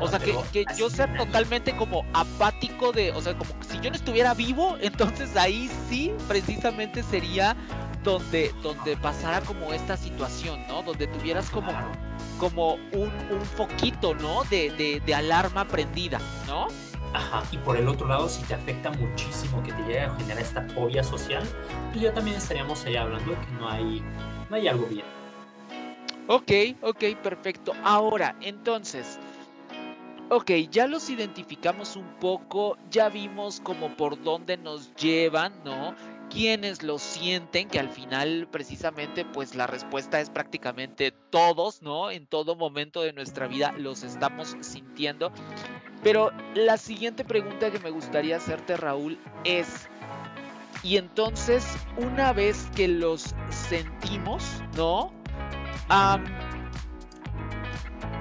[0.02, 3.90] o sea, que, que yo sea totalmente como apático de, o sea, como si yo
[3.90, 7.56] no estuviera vivo, entonces ahí sí, precisamente sería
[8.04, 10.84] donde, donde pasara como esta situación, ¿no?
[10.84, 11.72] Donde tuvieras como,
[12.40, 14.44] como un, un foquito, ¿no?
[14.46, 16.68] De, de, de alarma prendida, ¿no?
[17.14, 20.44] Ajá, y por el otro lado, si te afecta muchísimo que te llegue a generar
[20.44, 21.44] esta fobia social,
[21.92, 24.04] pues ya también estaríamos ahí hablando de que no hay,
[24.50, 25.06] no hay algo bien.
[26.28, 27.74] Ok, ok, perfecto.
[27.84, 29.18] Ahora, entonces,
[30.30, 35.96] Ok, ya los identificamos un poco, ya vimos como por dónde nos llevan, ¿no?
[36.30, 42.12] Quienes lo sienten, que al final precisamente pues la respuesta es prácticamente todos, ¿no?
[42.12, 45.32] En todo momento de nuestra vida los estamos sintiendo.
[46.04, 49.88] Pero la siguiente pregunta que me gustaría hacerte, Raúl, es,
[50.84, 54.44] y entonces una vez que los sentimos,
[54.76, 55.14] ¿no?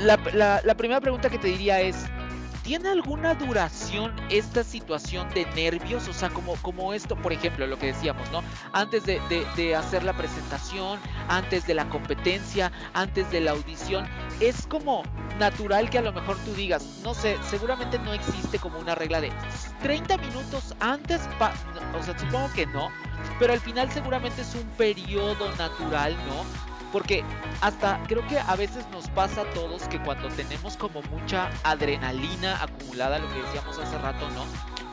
[0.00, 1.96] La, primera pregunta que te diría es,
[2.62, 6.08] ¿tiene alguna duración esta situación de nervios?
[6.08, 8.42] O sea, como, como esto, por ejemplo, lo que decíamos, ¿no?
[8.72, 14.06] Antes de, hacer la presentación, antes de la competencia, antes de la audición,
[14.40, 15.02] es como
[15.38, 19.20] natural que a lo mejor tú digas, no sé, seguramente no existe como una regla
[19.20, 19.30] de
[19.82, 21.20] 30 minutos antes,
[21.98, 22.90] o sea, supongo que no,
[23.38, 26.65] pero al final seguramente es un periodo natural, ¿no?
[26.92, 27.24] Porque
[27.60, 32.62] hasta creo que a veces nos pasa a todos que cuando tenemos como mucha adrenalina
[32.62, 34.44] acumulada, lo que decíamos hace rato, ¿no?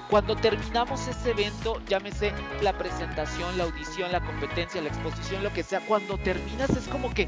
[0.10, 5.64] Cuando terminamos ese evento, llámese la presentación, la audición, la competencia, la exposición, lo que
[5.64, 7.28] sea, cuando terminas es como que,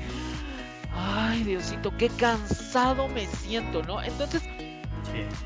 [0.93, 4.03] ay Diosito, qué cansado me siento, ¿no?
[4.03, 4.43] Entonces,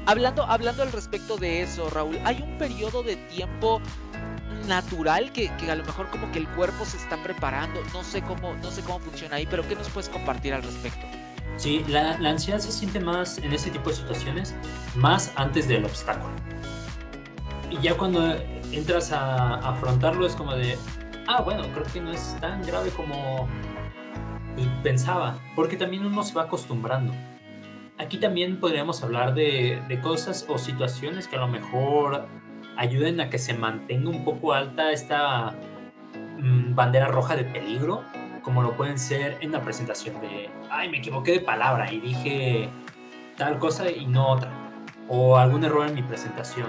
[0.06, 3.82] hablando, hablando al respecto de eso, Raúl, hay un periodo de tiempo
[4.68, 7.82] natural que, a lo mejor como que el cuerpo se está preparando.
[7.94, 11.06] No sé cómo, no sé cómo funciona ahí, pero ¿qué nos puedes compartir al respecto?
[11.58, 14.56] Sí, la, ansiedad se siente más en ese tipo de situaciones,
[14.96, 16.32] más antes del obstáculo.
[17.70, 18.36] Y ya cuando
[18.72, 20.78] entras a, afrontarlo es como de,
[21.28, 23.48] ah, bueno, creo que no es tan grave como
[24.84, 27.14] pensaba, porque también uno se va acostumbrando.
[28.00, 32.28] Aquí también podríamos hablar de, de cosas o situaciones que a lo mejor
[32.80, 35.54] ayuden a que se mantenga un poco alta esta
[36.38, 38.06] mm, bandera roja de peligro,
[38.42, 42.70] como lo pueden ser en la presentación de, ay, me equivoqué de palabra y dije
[43.36, 44.50] tal cosa y no otra,
[45.10, 46.68] o algún error en mi presentación.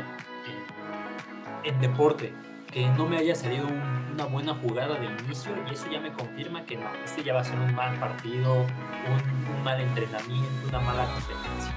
[1.63, 2.33] En, deporte,
[2.73, 3.67] que no me haya salido
[4.13, 7.41] una buena jugada de inicio y eso ya me confirma que no, este ya va
[7.41, 11.73] a ser un mal partido, un, un mal entrenamiento, una mala competencia.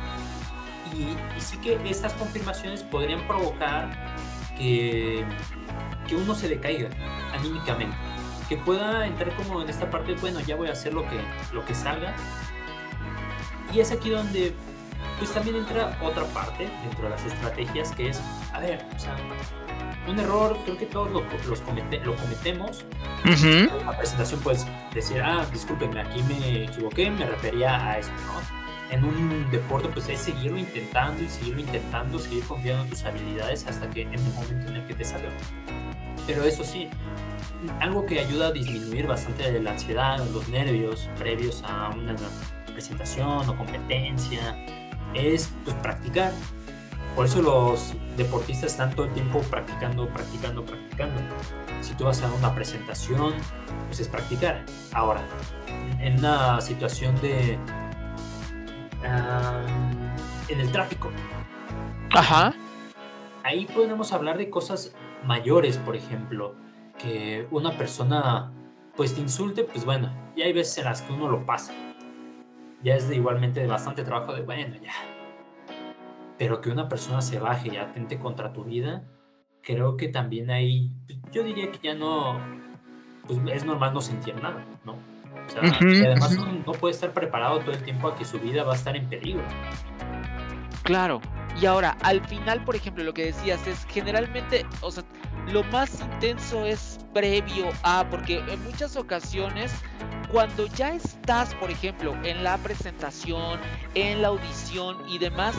[0.94, 3.90] Y, sí que estas confirmaciones podrían provocar
[4.58, 5.26] que,
[6.08, 6.90] que uno se decaiga
[7.34, 7.96] anímicamente,
[8.48, 11.20] que pueda entrar como en esta parte, bueno, ya voy a hacer lo que,
[11.52, 12.14] lo que salga.
[13.74, 14.54] Y es aquí donde
[15.18, 18.22] pues también entra otra parte dentro de las estrategias que es,
[18.54, 19.16] a ver, o sea,
[20.08, 21.60] un error, creo que todos lo, los
[22.06, 22.86] lo cometemos.
[23.26, 28.64] En la presentación puedes decir, ah, discúlpenme, aquí me equivoqué, me refería a eso, ¿no?
[28.94, 33.66] en un deporte pues es seguirlo intentando y seguirlo intentando, seguir confiando en tus habilidades
[33.66, 35.30] hasta que en el momento en el que te salga.
[36.28, 36.90] Pero eso sí,
[37.80, 42.16] algo que ayuda a disminuir bastante la ansiedad, los nervios previos a una
[42.72, 44.56] presentación o competencia,
[45.14, 46.32] es pues practicar.
[47.16, 51.22] Por eso los deportistas están todo el tiempo practicando, practicando, practicando.
[51.82, 53.34] Si tú vas a una presentación,
[53.88, 54.66] pues es practicar.
[54.94, 55.22] Ahora,
[56.00, 57.60] en una situación de
[60.50, 61.12] en el tráfico.
[62.12, 62.54] Ajá.
[63.44, 64.96] Ahí podemos hablar de cosas
[65.26, 66.56] mayores, por ejemplo,
[66.98, 68.52] que una persona
[68.96, 71.74] pues te insulte, pues bueno, y hay veces en las que uno lo pasa.
[72.84, 74.92] Ya es de, igualmente de bastante trabajo de, bueno, ya.
[76.44, 79.06] Pero que una persona se baje y atente contra tu vida,
[79.62, 80.92] creo que también ahí,
[81.32, 82.38] yo diría que ya no,
[83.26, 84.98] pues es normal no sentir nada, ¿no?
[85.80, 88.76] y además no, puede estar preparado todo el tiempo a que su vida va a
[88.76, 89.42] estar en peligro.
[90.84, 91.22] Claro.
[91.62, 95.06] Y ahora, al final, por ejemplo, lo que decías es generalmente, o sea,
[95.48, 99.74] lo más intenso es previo a, porque en muchas ocasiones,
[100.30, 103.62] cuando ya estás, por ejemplo, en la presentación,
[103.96, 105.56] en la audición y demás,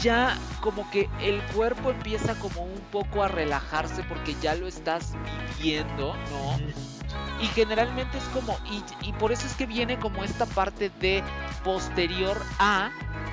[0.00, 5.14] ya como que el cuerpo empieza como un poco a relajarse porque ya lo estás
[5.58, 6.58] viviendo, ¿no?
[7.42, 8.56] Y generalmente es como,
[9.02, 11.22] y, por eso es que viene como esta parte de
[11.64, 12.90] posterior a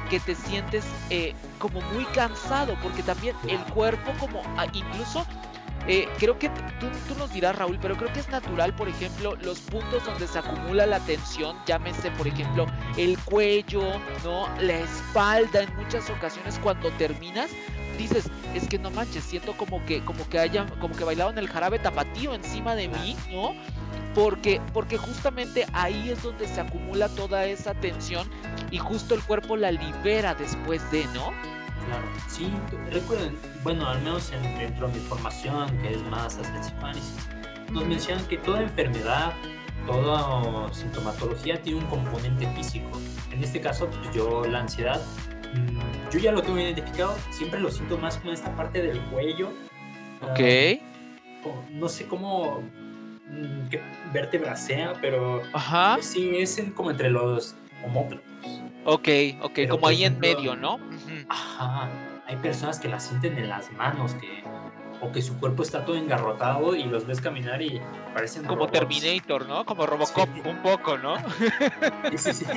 [0.10, 5.25] que te sientes eh, como muy cansado, porque también el cuerpo como, ah, incluso
[5.88, 9.36] eh, creo que tú, tú, nos dirás, Raúl, pero creo que es natural, por ejemplo,
[9.38, 12.65] los puntos donde se acumula la tensión, llámese, por ejemplo,
[12.97, 13.82] el cuello,
[14.23, 14.47] ¿no?
[14.60, 17.50] La espalda, en muchas ocasiones cuando terminas,
[17.97, 21.47] dices, es que no manches, siento como que, como que haya, como que bailaban el
[21.47, 23.54] jarabe tapatío encima de mí, ¿no?
[24.13, 28.30] Porque, porque justamente ahí es donde se acumula toda esa tensión
[28.71, 31.32] y justo el cuerpo la libera después de, ¿no?
[31.88, 32.52] Claro, sí,
[32.91, 37.15] recuerden, bueno, al menos dentro de mi formación, que es más psicoanálisis,
[37.71, 39.34] nos mencionan que toda enfermedad,
[39.86, 43.00] toda sintomatología tiene un componente físico.
[43.32, 45.02] En este caso, pues yo la ansiedad
[45.54, 49.52] Mm, yo ya lo tengo identificado, siempre lo siento más con esta parte del cuello.
[50.21, 50.82] Ok.
[51.71, 52.62] no sé cómo
[53.30, 55.97] mm, qué vértebra sea, pero Ajá.
[56.02, 58.26] sí es como entre los homóplatos.
[58.89, 59.10] Ok,
[59.41, 60.80] ok, como ahí en medio, ¿no?
[61.28, 61.89] Ajá.
[62.26, 64.43] Hay personas que la sienten en las manos, que
[65.02, 67.82] o que su cuerpo está todo engarrotado y los ves caminar y
[68.13, 69.65] parecen como Terminator, ¿no?
[69.65, 71.15] Como Robocop, un poco, ¿no?
[72.12, 72.45] sí, sí, sí.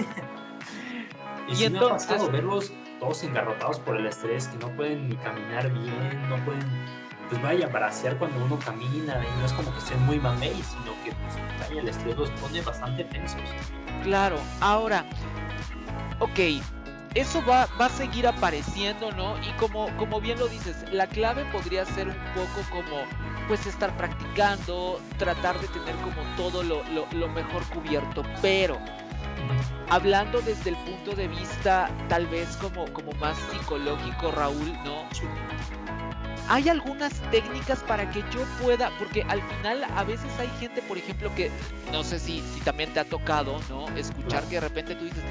[1.49, 1.73] Y, entonces...
[1.73, 6.29] me ha pasado verlos todos engarrotados por el estrés, que no pueden ni caminar bien,
[6.29, 6.65] no pueden,
[7.29, 10.93] pues vaya, bracear cuando uno camina, y no es como que sean muy mamey, sino
[11.03, 13.41] que pues, el estrés los pone bastante tensos.
[14.05, 15.05] Claro, ahora,
[16.21, 16.63] ok,
[17.15, 19.37] eso va, va a seguir apareciendo, ¿no?
[19.39, 23.03] Y como, como bien lo dices, la clave podría ser un poco como
[23.49, 28.79] pues estar practicando, tratar de tener como todo lo, lo mejor cubierto, pero
[29.89, 35.09] hablando desde el punto de vista tal vez como, como más psicológico, Raúl, ¿no?
[36.49, 40.99] Hay algunas técnicas para que yo pueda, porque al final a veces hay gente, por
[40.99, 41.51] ejemplo, que
[41.93, 43.89] no sé si, si también te ha tocado, ¿no?
[43.97, 45.23] Escuchar que de repente tú dices,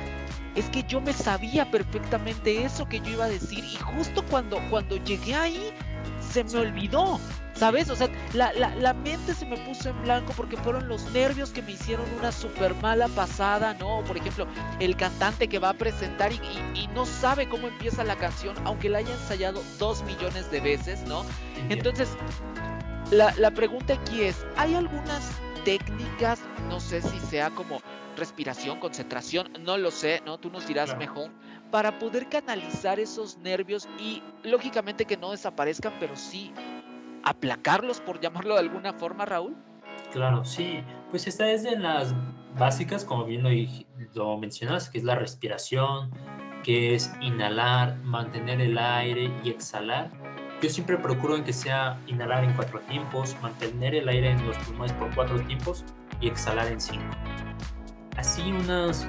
[0.59, 4.59] es que yo me sabía perfectamente eso que yo iba a decir y justo cuando,
[4.69, 5.73] cuando llegué ahí
[6.19, 7.19] se me olvidó.
[7.53, 7.89] ¿Sabes?
[7.89, 11.61] O sea, la, la, mente se me puso en blanco porque fueron los nervios que
[11.61, 14.01] me hicieron una super mala pasada, ¿no?
[14.05, 14.47] Por ejemplo,
[14.79, 16.39] el cantante que va a presentar y,
[16.73, 21.01] y, no sabe cómo empieza la canción, aunque la haya ensayado dos millones de veces,
[21.01, 21.25] ¿no?
[21.67, 22.07] Entonces,
[23.11, 25.29] la, la pregunta aquí es, ¿hay algunas
[25.65, 26.39] técnicas,
[26.69, 27.81] no sé si sea como
[28.19, 30.37] respiración, concentración, no lo sé, ¿no?
[30.37, 31.31] Tú nos dirás mejor,
[31.71, 36.53] para poder canalizar esos nervios y lógicamente que no desaparezcan, pero sí
[37.23, 39.55] aplacarlos, por llamarlo de alguna forma, Raúl?
[40.11, 40.83] Claro, sí.
[41.09, 42.13] Pues esta es de las
[42.57, 43.49] básicas, como bien lo,
[44.13, 46.11] lo mencionas, que es la respiración,
[46.63, 50.09] que es inhalar, mantener el aire y exhalar.
[50.61, 54.57] Yo siempre procuro en que sea inhalar en cuatro tiempos, mantener el aire en los
[54.57, 55.85] pulmones por cuatro tiempos
[56.19, 57.15] y exhalar en cinco.
[58.19, 59.07] Así unas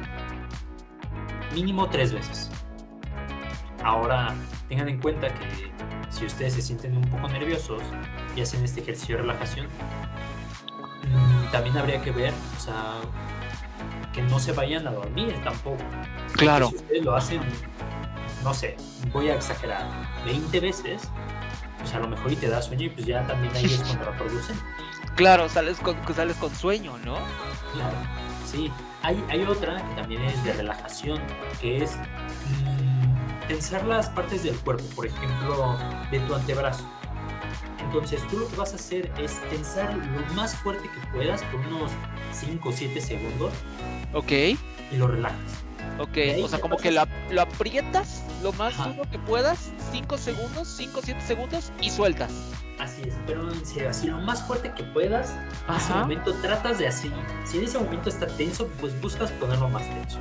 [1.53, 2.49] mínimo tres veces.
[3.83, 4.37] Ahora
[4.69, 5.73] tengan en cuenta que
[6.11, 7.83] si ustedes se sienten un poco nerviosos
[8.37, 13.01] y hacen este ejercicio de relajación, mm, también habría que ver, o sea,
[14.13, 15.83] que no se vayan a dormir tampoco.
[16.35, 16.69] Claro.
[16.69, 17.41] si ustedes lo hacen,
[18.45, 18.77] no sé,
[19.13, 19.89] voy a exagerar,
[20.25, 21.03] 20 veces,
[21.81, 23.83] pues a lo mejor y te da sueño y pues ya también ahí es
[24.19, 24.57] producen.
[25.17, 27.17] Claro, sales con, sales con sueño, ¿no?
[27.75, 27.97] Claro,
[28.47, 28.71] sí.
[29.03, 31.21] Hay, hay otra que también es de relajación,
[31.61, 31.97] que es
[33.49, 35.77] tensar las partes del cuerpo, por ejemplo,
[36.11, 36.89] de tu antebrazo.
[37.81, 41.61] Entonces tú lo que vas a hacer es tensar lo más fuerte que puedas por
[41.61, 41.91] unos
[42.33, 43.53] 5 o 7 segundos.
[44.13, 44.31] Ok.
[44.31, 45.65] Y lo relajas.
[45.99, 47.03] Ok, o sea, como que lo,
[47.41, 52.31] aprietas lo más duro que puedas, 5 segundos, 5 o 7 segundos y sueltas.
[52.81, 55.37] Así es, pero en serio, así lo más fuerte que puedas,
[55.69, 57.13] en ese momento tratas de así.
[57.45, 60.19] Si en ese momento está tenso, pues buscas ponerlo más tenso.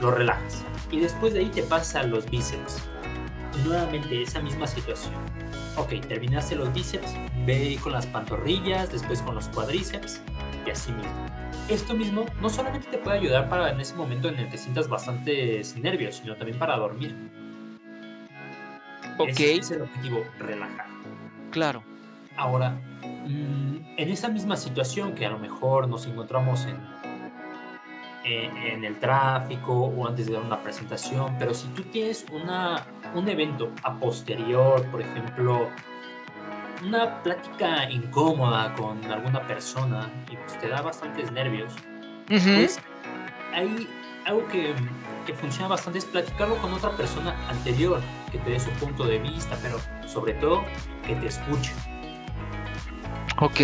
[0.00, 2.82] Lo relajas y después de ahí te pasa a los bíceps.
[3.56, 5.14] Y nuevamente esa misma situación.
[5.76, 7.14] Ok, terminaste los bíceps,
[7.46, 10.20] ve con las pantorrillas, después con los cuadríceps
[10.66, 11.12] y así mismo.
[11.68, 14.88] Esto mismo no solamente te puede ayudar para en ese momento en el que sientas
[14.88, 17.16] bastantes nervios, sino también para dormir.
[19.18, 19.30] Ok.
[19.30, 20.86] Ese es el objetivo, relajar.
[21.50, 21.93] Claro.
[22.36, 26.78] Ahora, mm, en esa misma situación que a lo mejor nos encontramos en
[28.24, 33.28] en, el tráfico o antes de dar una presentación, pero si tú tienes una, un
[33.28, 35.68] evento a posterior, por ejemplo,
[36.82, 41.74] una plática incómoda con alguna persona y pues te da bastantes nervios,
[42.26, 42.80] pues
[43.52, 43.88] hay
[44.26, 44.74] algo que,
[45.26, 48.00] que, funciona bastante es platicarlo con otra persona anterior,
[48.32, 50.64] que te dé su punto de vista, pero sobre todo
[51.06, 51.72] que te escuche.
[53.40, 53.60] Ok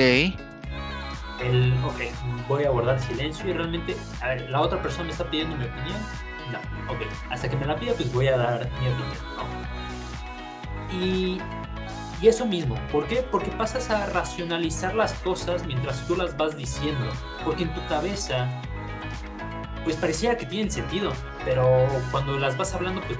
[1.40, 2.00] el, ok,
[2.48, 5.64] voy a guardar silencio y realmente, a ver, la otra persona me está pidiendo mi
[5.64, 5.98] opinión.
[6.52, 7.00] No, ok,
[7.30, 10.94] hasta que me la pida, pues voy a dar mi opinión, ¿no?
[10.94, 11.40] Y,
[12.20, 13.22] y eso mismo, ¿por qué?
[13.30, 17.12] Porque pasas a racionalizar las cosas mientras tú las vas diciendo,
[17.44, 18.48] porque en tu cabeza,
[19.84, 21.12] pues parecía que tienen sentido,
[21.44, 23.18] pero cuando las vas hablando, pues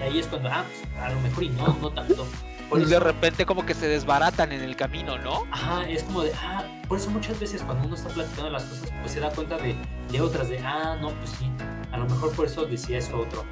[0.00, 2.26] ahí es cuando, ah, pues, a lo mejor y no, no tanto.
[2.70, 5.44] Por de repente como que se desbaratan en el camino, ¿no?
[5.50, 8.92] Ajá, es como de, ah, por eso muchas veces cuando uno está platicando las cosas,
[9.00, 9.74] pues se da cuenta de,
[10.12, 11.50] de otras, de, ah, no, pues sí,
[11.90, 13.44] a lo mejor por eso decía eso otro,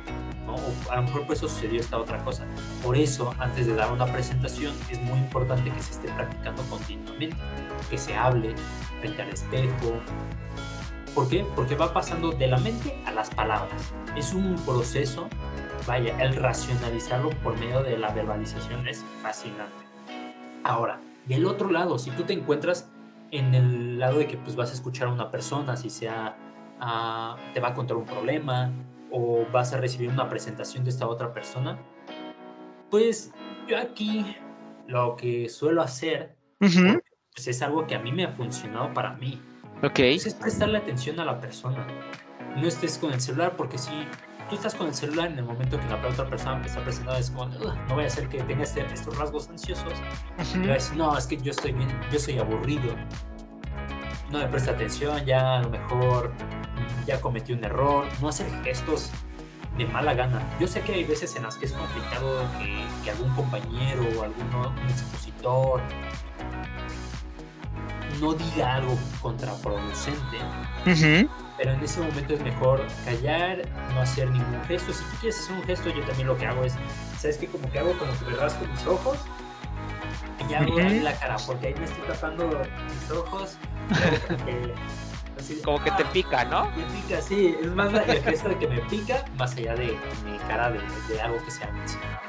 [0.47, 0.55] ¿no?
[0.55, 2.47] O a lo mejor por eso sucedió esta otra cosa.
[2.81, 7.37] Por eso, antes de dar una presentación, es muy importante que se esté practicando continuamente,
[7.91, 8.55] que se hable
[9.01, 10.01] frente al espejo.
[11.13, 11.45] ¿Por qué?
[11.57, 13.93] Porque va pasando de la mente a las palabras.
[14.17, 15.29] Es un proceso
[15.89, 19.85] vaya, el racionalizarlo por medio de la verbalización es fascinante.
[20.63, 22.91] Ahora, del otro lado, si tú te encuentras
[23.31, 26.37] en el lado de que pues vas a escuchar a una persona, si sea
[26.79, 28.71] ah, te va a contar un problema
[29.11, 31.79] o vas a recibir una presentación de esta otra persona,
[32.91, 33.33] pues
[33.67, 34.37] yo aquí
[34.87, 39.41] lo que suelo hacer pues es algo que a mí me ha funcionado para mí.
[39.83, 39.95] Ok.
[39.95, 41.87] Pues, es prestarle atención a la persona.
[42.57, 43.93] No estés con el celular porque si
[44.49, 47.31] tú estás con el celular en el momento que la otra persona está presentando es
[47.31, 49.93] como, no voy a hacer que tenga este, estos rasgos ansiosos.
[50.55, 52.95] Y va a decir, no, es que yo estoy bien, yo soy aburrido.
[54.31, 56.33] No me presta atención, ya a lo mejor
[57.07, 58.07] ya cometí un error.
[58.21, 59.11] No hacer gestos
[59.77, 60.43] de mala gana.
[60.61, 64.89] Yo sé que hay veces en las que es complicado que, algún compañero o algún
[64.89, 65.81] expositor
[68.21, 70.39] no diga algo contraproducente.
[70.85, 74.93] Pero en ese momento es mejor callar, no hacer ningún gesto.
[74.93, 76.75] Si tú quieres hacer un gesto, yo también lo que hago es,
[77.19, 77.47] ¿sabes qué?
[77.47, 79.19] Como que hago como que me rasco mis ojos
[80.49, 83.57] y hago uh la cara, porque ahí me estoy tapando mis ojos.
[85.65, 86.65] Como que, te ah, pica, ¿no?
[86.73, 87.57] Me pica, sí.
[87.63, 91.21] Es más el gesto de que me pica, más allá de mi cara de, de
[91.21, 92.28] algo que sea mencionado.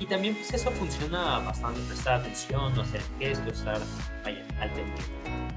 [0.00, 3.80] Y también pues eso funciona bastante, prestar atención, no hacer gestos, estar
[4.24, 5.02] vaya, al pendiente,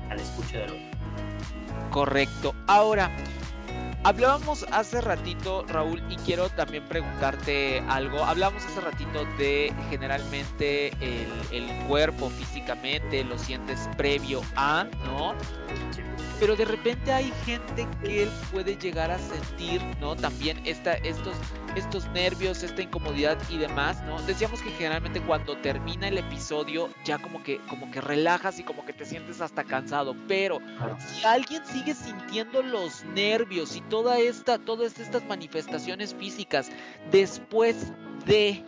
[0.09, 0.75] a la escucha de lo
[1.91, 2.53] Correcto.
[2.67, 3.11] Ahora,
[4.03, 8.23] hablábamos hace ratito, Raúl, y quiero también preguntarte algo.
[8.23, 15.35] Hablábamos hace ratito de generalmente el, el cuerpo físicamente, lo sientes previo a, ¿no?
[16.39, 20.15] pero de repente hay gente que puede llegar a sentir, ¿no?
[20.15, 21.35] También esta, estos,
[21.77, 24.21] estos nervios, esta incomodidad y demás, ¿no?
[24.23, 28.85] Decíamos que generalmente cuando termina el episodio ya como que, como que relajas y como
[28.85, 30.59] que te sientes hasta cansado, pero
[30.97, 36.69] si alguien sigue sintiendo los nervios y toda esta, todas estas manifestaciones físicas
[37.11, 37.91] después
[38.25, 38.63] de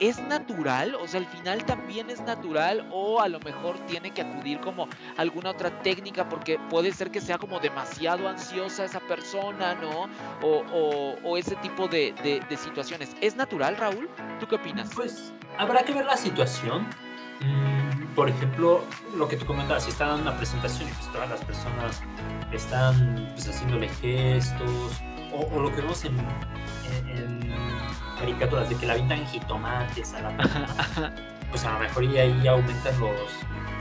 [0.00, 0.94] ¿es natural?
[0.96, 4.88] O sea, al final también es natural o a lo mejor tiene que acudir como
[5.16, 10.08] alguna otra técnica porque puede ser que sea como demasiado ansiosa esa persona, ¿no?
[10.42, 12.14] O, ese tipo de,
[12.56, 13.14] situaciones.
[13.20, 14.08] ¿Es natural, Raúl?
[14.40, 14.90] ¿Tú qué opinas?
[14.94, 16.86] Pues habrá que ver la situación.
[17.40, 18.82] Mm, por ejemplo,
[19.14, 22.02] lo que tú comentabas, si están en una presentación y pues todas las personas
[22.52, 25.02] están pues haciéndole gestos
[25.38, 26.16] o, lo que vemos en
[28.18, 31.14] caricaturas de que la avientan jitomates a la persona,
[31.50, 33.32] pues a lo mejor y ahí aumentan los,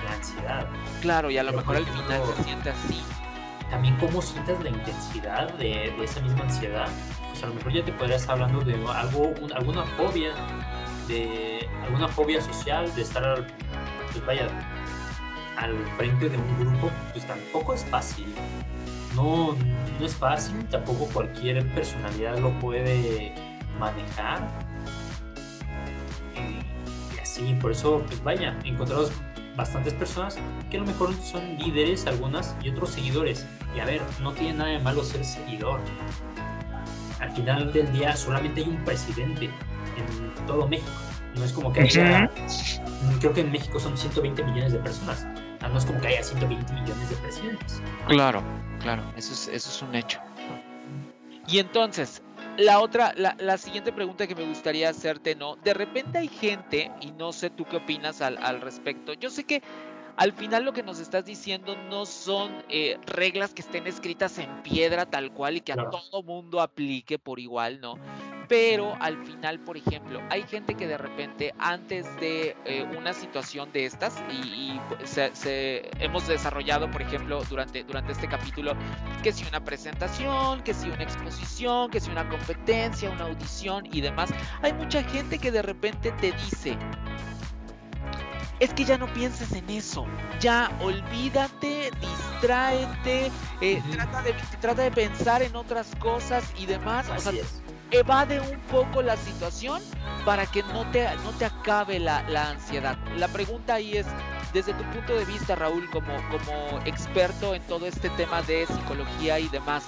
[0.03, 0.68] la ansiedad.
[1.01, 3.01] Claro, y a lo mejor al final se siente así.
[3.70, 6.88] También cómo sientes la intensidad de, esa misma ansiedad,
[7.30, 10.34] pues a lo mejor ya te podrías estar hablando de algo, alguna fobia,
[11.08, 13.47] de alguna fobia social, de estar,
[14.12, 14.47] pues vaya,
[15.58, 18.34] al frente de un grupo, pues tampoco es fácil.
[19.16, 19.55] No,
[19.99, 23.34] no es fácil, tampoco cualquier personalidad lo puede
[23.80, 24.47] manejar.
[26.36, 29.11] Y, así, por eso, pues vaya, encontramos
[29.55, 30.38] bastantes personas
[30.70, 33.45] que a lo mejor son líderes, algunas, y otros seguidores.
[33.76, 35.80] Y a ver, no tiene nada de malo ser seguidor.
[37.20, 40.91] Al final del día solamente hay un presidente en todo México.
[41.36, 42.30] No es como que haya,
[43.20, 45.28] creo que en México son 120 millones de personas.
[45.70, 47.82] No es como que haya 120 millones de presidentes.
[48.07, 48.43] Claro,
[48.80, 50.20] claro, eso es, eso es un hecho.
[51.47, 52.22] Y entonces,
[52.57, 55.55] la otra, la, la, siguiente pregunta que me gustaría hacerte, ¿no?
[55.57, 59.43] De repente hay gente, y no sé tú qué opinas al, al respecto, yo sé
[59.43, 59.61] que
[60.18, 64.63] al final lo que nos estás diciendo no son eh, reglas que estén escritas en
[64.63, 67.95] piedra tal cual y que a todo mundo aplique por igual, ¿no?
[68.47, 73.72] Pero al final, por ejemplo, hay gente que de repente antes de eh, una situación
[73.72, 78.74] de estas, y, se, hemos desarrollado, por ejemplo, durante, durante este capítulo,
[79.24, 84.01] que si una presentación, que si una exposición, que si una competencia, una audición y
[84.01, 84.30] demás,
[84.61, 86.78] hay mucha gente que de repente te dice,
[88.60, 90.06] es que ya no pienses en eso.
[90.39, 93.32] Ya olvídate, distráete,
[93.62, 97.10] eh, trata, de, trata de pensar en otras cosas y demás.
[97.10, 97.32] o sea,
[97.92, 99.82] evade un poco la situación
[100.26, 102.98] para que no te, no te acabe la, la, ansiedad.
[103.16, 104.08] La pregunta ahí es,
[104.54, 109.40] desde tu punto de vista, Raúl, como, como experto en todo este tema de psicología
[109.40, 109.86] y demás,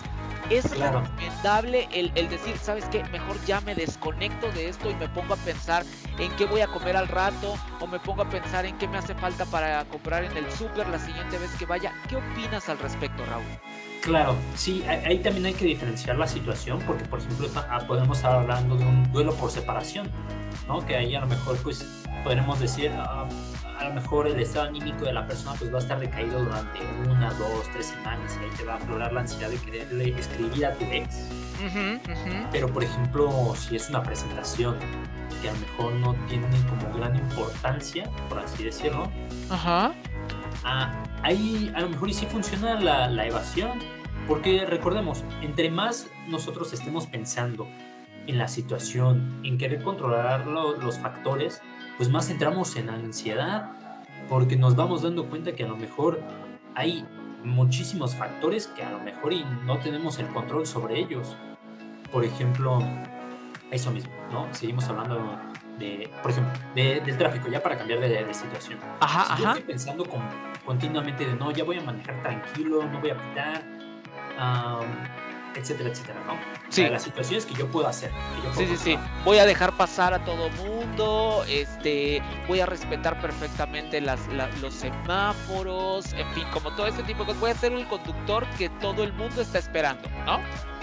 [0.49, 3.03] es recomendable el, el, decir, ¿sabes qué?
[3.05, 5.83] Mejor ya me desconecto de esto y me pongo a pensar
[6.19, 8.97] en qué voy a comer al rato o me pongo a pensar en qué me
[8.97, 11.93] hace falta para comprar en el súper la siguiente vez que vaya.
[12.07, 13.43] ¿Qué opinas al respecto, Raúl?
[14.07, 18.35] Claro, sí, ahí también hay que diferenciar la situación porque, por ejemplo, ah, podemos estar
[18.35, 20.09] hablando de un duelo por separación,
[20.65, 20.79] ¿no?
[20.85, 21.85] Que ahí a lo mejor, pues,
[22.23, 23.27] podremos decir, ah,
[23.77, 26.79] a lo mejor el estado anímico de la persona pues va a estar decaído durante
[27.05, 30.67] una, dos, tres semanas y ahí te va a aflorar la ansiedad de quererle escribir
[30.67, 31.27] a tu ex.
[32.53, 34.77] Pero por ejemplo, si es una presentación
[35.41, 39.11] que a lo mejor no tiene como gran importancia, por así decirlo,
[39.49, 39.93] Ajá.
[40.63, 43.79] Ah, ahí a lo mejor y sí funciona la, la evasión,
[44.27, 47.67] porque recordemos, entre más nosotros estemos pensando
[48.27, 51.61] en la situación, en querer controlar los factores,
[51.97, 53.71] pues más entramos en ansiedad,
[54.27, 56.21] porque nos vamos dando cuenta que a lo mejor
[56.75, 57.05] hay
[57.43, 61.37] muchísimos factores que a lo mejor y no tenemos el control sobre ellos.
[62.11, 62.79] Por ejemplo,
[63.71, 64.47] eso mismo, ¿no?
[64.53, 65.39] Seguimos hablando
[65.79, 68.79] de, por ejemplo, del tráfico, ya para cambiar de, situación.
[68.99, 70.05] Ajá, si Yo estoy pensando
[70.65, 73.76] continuamente de, no, ya voy a manejar tranquilo, no voy a pitar.
[75.55, 76.33] Etcétera, etcétera, ¿no?
[76.69, 76.87] Sí.
[76.87, 78.11] Las situaciones que yo puedo hacer.
[78.55, 78.99] Sí, sí, sí.
[79.25, 84.73] Voy a dejar pasar a todo mundo, este, voy a respetar perfectamente las, la- los
[84.73, 87.39] semáforos, en fin, como todo ese tipo de cosas.
[87.41, 90.39] Voy a ser el conductor que todo el mundo está esperando, ¿no?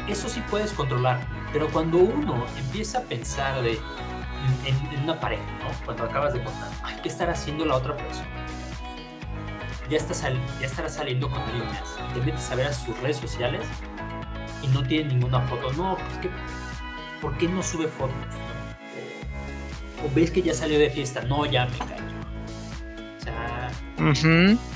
[0.08, 1.20] Eso sí puedes controlar,
[1.52, 3.78] pero cuando uno empieza a pensar de
[4.66, 5.70] en, en una pareja, ¿no?
[5.84, 8.26] Cuando acabas de contar, ay, ¿qué estará haciendo la otra persona?
[9.94, 11.96] Ya, está sal- ya estará saliendo con alguien más.
[12.12, 13.64] Te metes a ver a sus redes sociales
[14.60, 15.72] y no tiene ninguna foto.
[15.74, 16.30] No, pues que,
[17.20, 18.16] ¿por qué no sube fotos?
[18.16, 20.02] no?
[20.02, 21.22] O, o ves que ya salió de fiesta.
[21.22, 22.02] No, ya me callo.
[23.18, 23.70] O sea,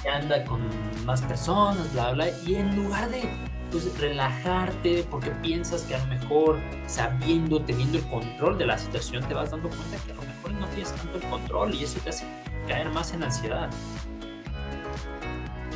[0.04, 0.60] que anda con
[1.04, 3.28] más personas, bla, bla, y en lugar de
[3.72, 9.26] pues, relajarte porque piensas que a lo mejor sabiendo, teniendo el control de la situación,
[9.26, 11.98] te vas dando cuenta que a lo mejor no tienes tanto el control y eso
[12.04, 12.24] te hace
[12.68, 13.68] caer más en ansiedad.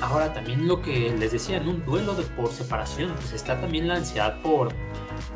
[0.03, 3.87] Ahora también lo que les decía, en un duelo de por separación, pues está también
[3.87, 4.75] la ansiedad por,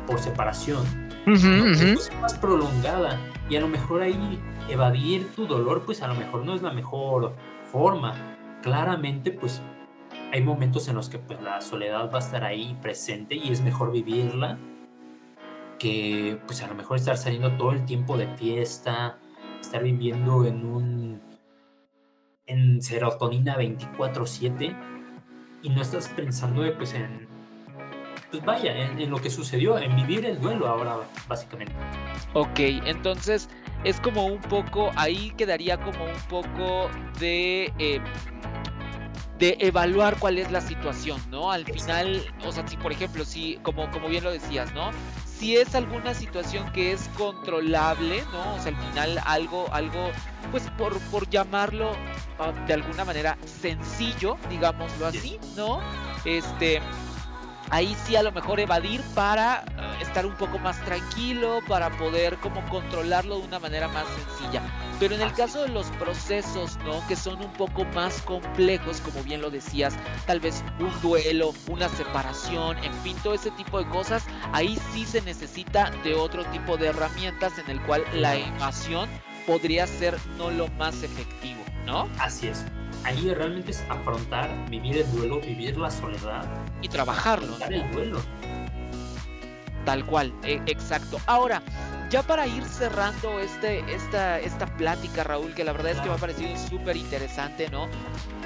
[0.05, 0.83] por separación,
[1.25, 1.33] ¿no?
[1.33, 3.17] Que, pues, es más prolongada.
[3.49, 4.37] Y a lo mejor ahí
[4.69, 7.33] evadir tu dolor pues a lo mejor no es la mejor
[7.71, 8.13] forma.
[8.61, 9.61] Claramente pues
[10.33, 13.61] hay momentos en los que pues la soledad va a estar ahí presente y es
[13.61, 14.57] mejor vivirla
[15.79, 19.17] que pues a lo mejor estar saliendo todo el tiempo de fiesta
[19.61, 21.21] estar viviendo en un
[22.47, 24.75] en serotonina 24/7
[25.63, 27.27] y no estás pensando eh, pues en
[28.31, 31.73] pues vaya en, en lo que sucedió en vivir el duelo ahora básicamente
[32.33, 33.49] Ok, entonces
[33.83, 36.89] es como un poco, ahí quedaría como un poco
[37.19, 37.99] de, eh,
[39.39, 41.51] de evaluar cuál es la situación, ¿no?
[41.51, 44.91] Al final, o sea, si por ejemplo, si, como, como bien lo decías, ¿no?
[45.37, 48.55] Si es alguna situación que es controlable, ¿no?
[48.55, 50.11] O sea, al final algo, algo,
[50.51, 51.91] pues por, por llamarlo
[52.39, 55.79] ah, de alguna manera sencillo, digámoslo así, ¿no?
[56.25, 56.81] Este,
[57.69, 62.37] ahí sí a lo mejor evadir para eh, estar un poco más tranquilo, para poder
[62.37, 64.61] como controlarlo de una manera más sencilla.
[64.99, 67.05] Pero en el caso de los procesos, ¿no?
[67.07, 69.93] Que son un poco más complejos, como bien lo decías,
[70.25, 75.05] tal vez un duelo, una separación, en fin, todo ese tipo de cosas, ahí sí
[75.05, 79.07] se necesita de otro tipo de herramientas en el cual la evasión
[79.45, 82.09] podría ser no lo más efectivo, ¿no?
[82.19, 82.65] Así es.
[83.03, 86.43] Ahí realmente es afrontar, vivir el duelo, vivir la soledad,
[86.81, 87.77] Y trabajarlo, afrontar ¿no?
[87.85, 88.21] el duelo.
[89.87, 91.17] Tal cual, e- exacto.
[91.27, 91.61] Ahora,
[92.09, 96.15] ya para ir cerrando este, esta, esta plática, Raúl, que la verdad es que me
[96.15, 97.87] ha parecido súper interesante, ¿no?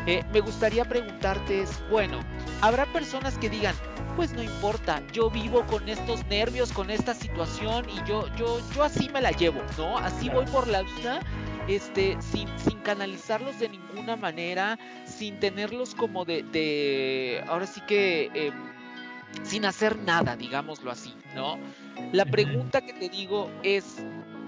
[0.05, 2.19] Eh, me gustaría preguntarte, es, bueno,
[2.61, 3.75] habrá personas que digan,
[4.15, 8.83] pues no importa, yo vivo con estos nervios, con esta situación y yo, yo, yo
[8.83, 9.97] así me la llevo, ¿no?
[9.97, 11.21] Así voy por la vida,
[11.67, 18.29] este, sin, sin canalizarlos de ninguna manera, sin tenerlos como de, de ahora sí que,
[18.35, 18.70] em,
[19.43, 21.57] sin hacer nada, digámoslo así, ¿no?
[22.11, 23.97] La pregunta que te digo es,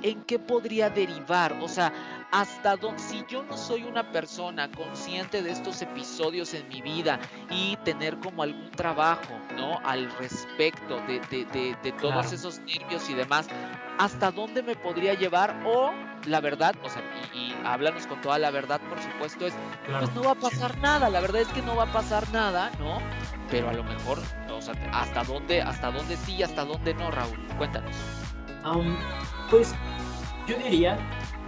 [0.02, 1.54] ¿en qué podría derivar?
[1.62, 1.92] O sea,
[2.32, 7.20] hasta dónde, si yo no soy una persona consciente de estos episodios en mi vida
[7.50, 9.80] y tener como algún trabajo, ¿no?
[9.84, 12.36] Al respecto de, de- de- de todos Claro.
[12.36, 13.48] esos nervios y demás,
[14.00, 15.56] ¿hasta dónde me podría llevar?
[15.66, 15.92] O
[16.26, 17.02] la verdad, o sea,
[17.34, 19.54] y, y háblanos con toda la verdad, por supuesto, es,
[19.86, 20.06] Claro.
[20.06, 22.72] pues no va a pasar nada, la verdad es que no va a pasar nada,
[22.80, 22.98] ¿no?
[23.52, 24.20] Pero a lo mejor,
[24.92, 27.96] hasta dónde, hasta dónde sí y hasta dónde no, Raúl, cuéntanos.
[28.64, 28.98] Am,
[29.50, 29.74] pues
[30.48, 30.98] yo diría,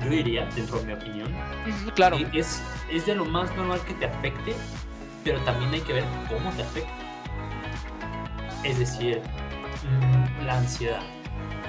[0.04, 1.34] yo diría, dentro de mi opinión,
[1.96, 2.62] Claro, es,
[2.92, 4.56] es de lo más normal que te afecte,
[5.24, 6.92] pero también hay que ver cómo te afecta.
[8.64, 9.22] Es decir,
[9.84, 11.02] mm, la ansiedad.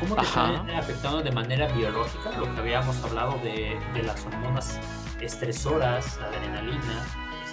[0.01, 0.55] ¿Cómo te Ajá.
[0.57, 2.31] está afectando de manera biológica?
[2.39, 4.79] Lo que habíamos hablado de, de las hormonas
[5.21, 7.07] estresoras, adrenalina,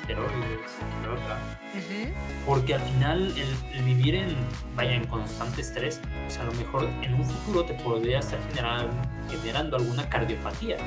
[0.07, 1.39] esteroides, entre otras.
[1.73, 2.13] Ujú,
[2.45, 4.35] Porque al final el, el vivir en,
[4.75, 8.89] vaya, en constante estrés, pues a lo mejor en un futuro te podría estar generar-
[9.29, 10.77] generando alguna cardiopatía.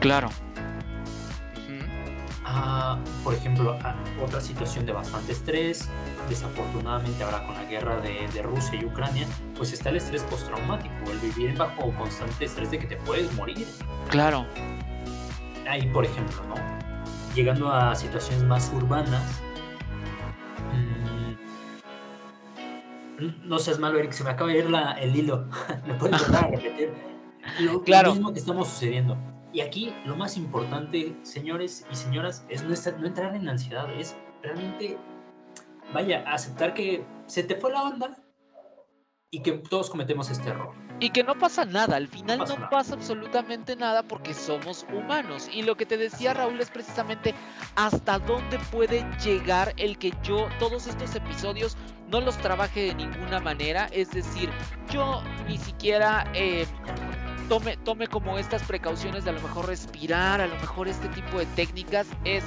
[0.00, 0.28] claro.
[0.28, 1.84] Ujú,
[2.44, 5.88] Ah, por ejemplo, ah, otra situación de bastante estrés,
[6.28, 9.26] desafortunadamente ahora con la guerra de, de Rusia y Ucrania,
[9.56, 13.66] pues está el estrés postraumático, el vivir bajo constante estrés de que te puedes morir.
[14.10, 14.46] Claro,
[15.68, 16.54] Ahí, por ejemplo, ¿no?
[17.34, 19.22] Llegando a situaciones más urbanas.
[23.18, 25.46] mm, no seas malo, Eric, se me acaba de ir la- el hilo.
[25.86, 26.92] ¿Me puedes volver a repetir?
[27.60, 28.12] Lo, lo Claro.
[28.12, 29.16] mismo que estamos sucediendo.
[29.52, 33.86] Y aquí lo más importante, señores y señoras, es no, estar- no entrar en ansiedad,
[33.98, 34.96] es realmente,
[35.92, 38.16] vaya, aceptar que se te fue la onda
[39.30, 40.72] y que todos cometemos este error.
[40.98, 45.48] Y que no pasa nada, al final pasa no pasa absolutamente nada porque somos humanos.
[45.52, 47.34] Y lo que te decía Raúl es precisamente
[47.76, 51.76] hasta dónde puede llegar el que yo, todos estos episodios,
[52.08, 54.50] no los trabaje de ninguna manera, es decir,
[54.92, 56.66] yo ni siquiera eh,
[57.50, 61.46] tome, como estas precauciones de a lo mejor respirar, a lo mejor este tipo de
[61.46, 62.44] técnicas, es,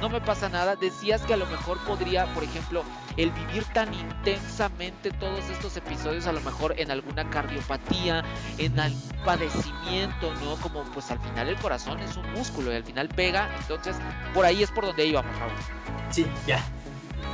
[0.00, 2.82] no me pasa nada, decías que a lo mejor podría, por ejemplo,
[3.18, 8.24] el vivir tan intensamente todos estos episodios, a lo mejor en alguna cardiopatía,
[8.56, 10.56] en algún padecimiento, ¿no?
[10.56, 13.96] Como pues al final el corazón es un músculo y al final pega, entonces
[14.32, 15.52] por ahí es por donde íbamos, Raúl.
[16.10, 16.64] Sí, ya,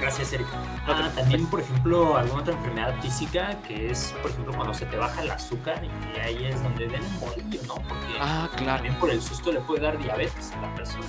[0.04, 0.50] Gracias, Erika.
[0.86, 4.98] Ah, también, por ejemplo, alguna otra enfermedad física que es, por ejemplo, cuando se te
[4.98, 7.76] baja el azúcar y ahí es donde den un bolillo, ¿no?
[7.76, 8.74] Porque ah, claro.
[8.74, 11.06] también por el susto le puede dar diabetes a la persona.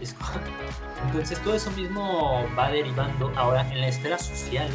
[1.06, 4.70] Entonces todo eso mismo va derivando ahora en la esfera social,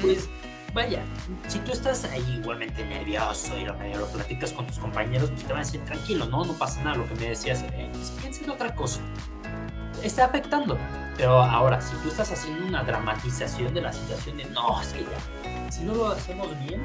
[0.00, 0.30] pues
[0.72, 1.02] vaya,
[1.48, 5.52] si tú estás ahí igualmente nervioso y lo, lo platicas con tus compañeros, pues te
[5.52, 8.44] van a decir tranquilo, no, no pasa nada, lo que me decías, eh, pues, piensa
[8.44, 9.02] en otra cosa.
[10.02, 10.78] Está afectando,
[11.16, 15.04] pero ahora, si tú estás haciendo una dramatización de la situación de no, es que
[15.04, 16.82] ya, si no lo hacemos bien,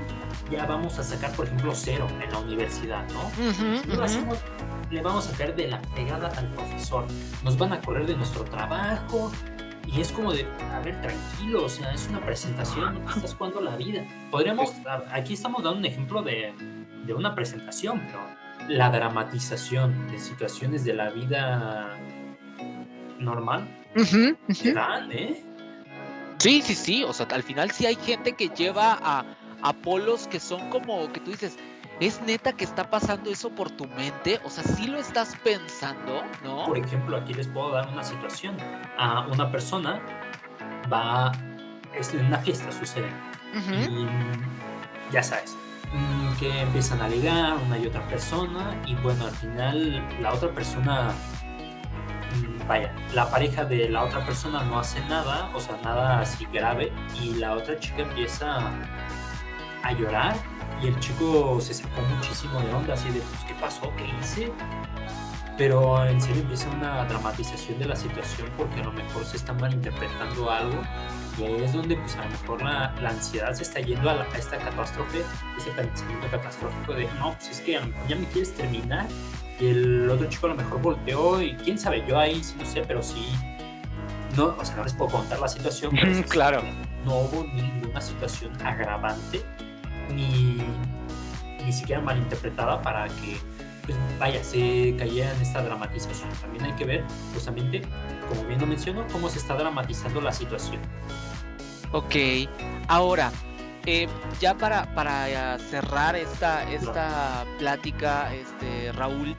[0.49, 3.30] ya vamos a sacar, por ejemplo, cero en la universidad, ¿no?
[3.53, 4.38] si no lo hacemos,
[4.89, 7.05] le vamos a caer de la pegada al profesor,
[7.43, 9.32] nos van a correr de nuestro trabajo.
[9.88, 13.59] Y es como de, a ver, tranquilo, o sea, es una presentación, no estás jugando
[13.59, 14.05] la vida.
[14.30, 14.72] Podríamos,
[15.12, 16.53] aquí estamos dando un ejemplo de,
[17.05, 18.20] de una presentación, pero
[18.70, 21.97] la dramatización de situaciones de la vida
[23.22, 24.36] normal Uh
[25.11, 25.43] ¿eh?
[26.38, 27.03] Sí, sí, sí.
[27.03, 29.26] O sea, al final sí hay gente que lleva a,
[29.61, 31.57] a polos que son como que tú dices,
[32.01, 34.39] ¿Es neta que está pasando eso por tu mente?
[34.43, 36.65] O sea, sí lo estás pensando, ¿no?
[36.65, 38.57] Por ejemplo, aquí les puedo dar una situación.
[38.97, 40.01] A una persona
[40.91, 41.32] va,
[41.95, 43.07] es en una fiesta sucede.
[43.53, 45.55] Y ya sabes,
[45.93, 50.49] mm, que empiezan a ligar una y otra persona y bueno, al final la otra
[50.49, 51.13] persona
[52.67, 56.91] vaya, la pareja de la otra persona no hace nada, o sea, nada así grave,
[57.21, 58.71] y la otra chica empieza
[59.84, 60.36] a llorar
[60.82, 63.91] y el chico se sacó muchísimo de onda, así de, pues, ¿qué pasó?
[63.97, 64.51] ¿Qué hice?
[65.57, 69.53] Pero en serio empieza una dramatización de la situación porque a lo mejor se está
[69.53, 70.82] malinterpretando algo
[71.38, 74.13] y ahí es donde pues a lo mejor la, la ansiedad se está yendo a,
[74.13, 75.21] a, esta catástrofe,
[75.57, 77.73] ese pensamiento catastrófico de, no, pues es que
[78.07, 79.07] ya me quieres terminar
[79.62, 82.66] y el otro chico a lo mejor volteó y quién sabe, yo ahí sí no
[82.66, 83.28] sé, pero sí,
[84.36, 85.91] no, o sea, no les puedo contar la situación.
[86.01, 86.64] Pero claro.
[87.05, 89.43] No hubo ninguna situación agravante
[90.09, 90.57] ni,
[91.64, 93.38] ni siquiera malinterpretada para que,
[93.86, 96.30] pues vaya, se cayera en esta dramatización.
[96.41, 97.03] También hay que ver,
[97.34, 97.82] justamente,
[98.30, 100.82] como bien lo menciono, cómo se está dramatizando la situación.
[101.91, 102.16] Ok,
[102.88, 103.32] ahora,
[103.86, 104.07] eh,
[104.39, 109.36] ya para, para cerrar esta, esta plática, este, Raúl,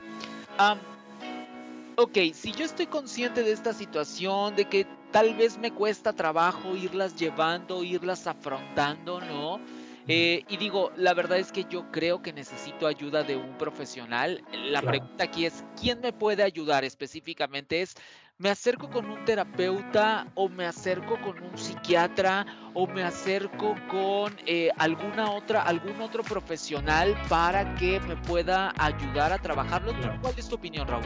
[1.97, 6.77] ok, si yo estoy consciente de esta situación, de que tal vez me cuesta trabajo
[6.77, 9.61] irlas llevando, irlas afrontando, ¿no?
[10.09, 14.43] Eh, y digo, la verdad es que yo creo que necesito ayuda de un profesional.
[14.53, 17.83] La pregunta aquí es, ¿quién me puede ayudar específicamente?
[17.83, 17.95] Es,
[18.43, 24.37] ¿me acerco con un terapeuta o me acerco con un psiquiatra o me acerco con
[24.47, 29.93] eh, alguna otra, algún otro profesional para que me pueda ayudar a trabajarlo?
[30.21, 31.05] ¿Cuál es tu opinión, Raúl?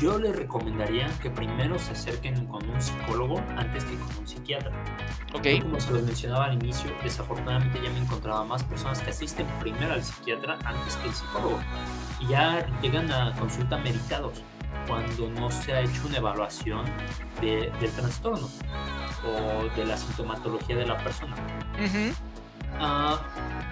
[0.00, 4.72] Yo les recomendaría que primero se acerquen con un psicólogo antes que con un psiquiatra.
[5.32, 5.60] Okay.
[5.60, 9.92] como se los mencionaba al inicio, desafortunadamente ya me encontraba más personas que asisten primero
[9.92, 11.60] al psiquiatra antes que al psicólogo
[12.18, 14.42] y ya llegan a consulta meditados
[14.86, 16.84] cuando no se ha hecho una evaluación
[17.40, 18.48] de, del trastorno
[19.24, 21.34] o de la sintomatología de la persona.
[21.78, 22.12] Uh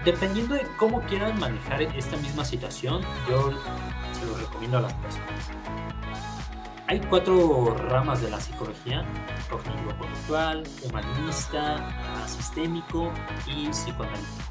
[0.03, 3.51] dependiendo de cómo quieran manejar esta misma situación, yo
[4.13, 5.49] se lo recomiendo a las personas.
[6.87, 9.03] Hay cuatro ramas de la psicología,
[9.49, 11.89] cognitivo-conductual, humanista,
[12.27, 13.11] sistémico
[13.47, 14.43] y psicoanalítico.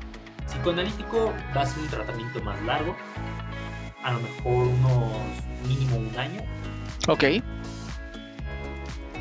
[0.46, 2.96] Psicoanalítico va a ser un tratamiento más largo,
[4.02, 5.12] a lo mejor unos
[6.18, 6.40] año.
[7.08, 7.24] Ok.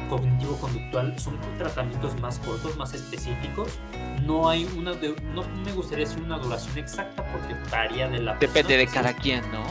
[0.10, 3.80] Cognitivo-conductual son tratamientos más cortos, más específicos.
[4.26, 4.92] No hay una,
[5.34, 9.42] no me gustaría decir una duración exacta porque varía de la Depende de cada quien,
[9.52, 9.64] ¿no?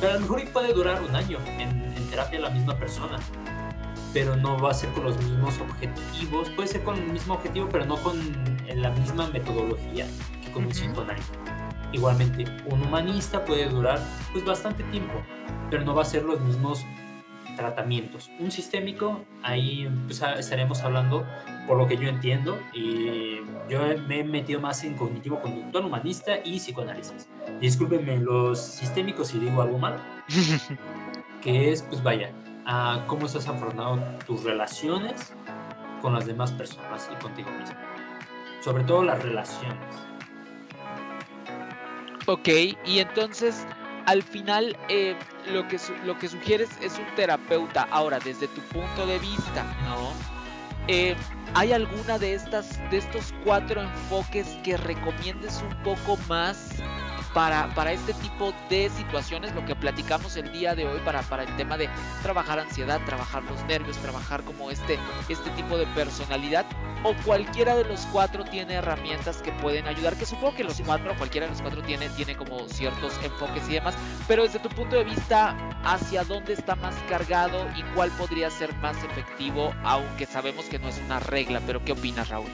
[0.00, 3.18] Pero a lo mejor puede durar un año en, terapia la misma persona
[4.12, 6.48] pero no va a ser con los mismos objetivos.
[6.50, 8.18] Puede ser con el mismo objetivo, pero no con
[8.74, 10.06] la misma metodología
[10.42, 11.32] que con un psicoanálisis.
[11.92, 14.00] Igualmente, un humanista puede durar
[14.32, 15.14] pues bastante tiempo,
[15.70, 16.84] pero no va a ser los mismos
[17.56, 18.30] tratamientos.
[18.38, 21.26] Un sistémico, ahí pues, estaremos hablando,
[21.66, 23.36] por lo que yo entiendo, y
[23.68, 27.28] yo me he metido más en cognitivo conductual, humanista y psicoanálisis.
[27.60, 29.98] Discúlpenme los sistémicos si digo algo mal,
[31.40, 32.32] que es, pues vaya,
[32.66, 35.32] a cómo estás afrontando tus relaciones
[36.02, 37.76] con las demás personas y contigo mismo.
[38.60, 39.78] sobre todo las relaciones.
[42.26, 42.48] Ok,
[42.84, 43.66] y entonces
[44.06, 45.16] al final eh,
[45.52, 47.86] lo, que lo que sugieres es un terapeuta.
[47.90, 50.12] Ahora, desde tu punto de vista, ¿no?
[50.88, 51.16] Eh,
[51.54, 56.70] ¿Hay alguna de estas, de estos cuatro enfoques que recomiendes un poco más
[57.36, 61.42] para, para este tipo de situaciones, lo que platicamos el día de hoy para, para
[61.42, 61.90] el tema de
[62.22, 66.64] trabajar ansiedad, trabajar los nervios, trabajar como este, este tipo de personalidad,
[67.04, 71.14] o cualquiera de los cuatro tiene herramientas que pueden ayudar, que supongo que los cuatro,
[71.18, 73.94] cualquiera de los cuatro tiene, tiene como ciertos enfoques y demás,
[74.26, 78.74] pero desde tu punto de vista, ¿hacia dónde está más cargado y cuál podría ser
[78.76, 82.48] más efectivo, aunque sabemos que no es una regla, pero ¿qué opinas Raúl?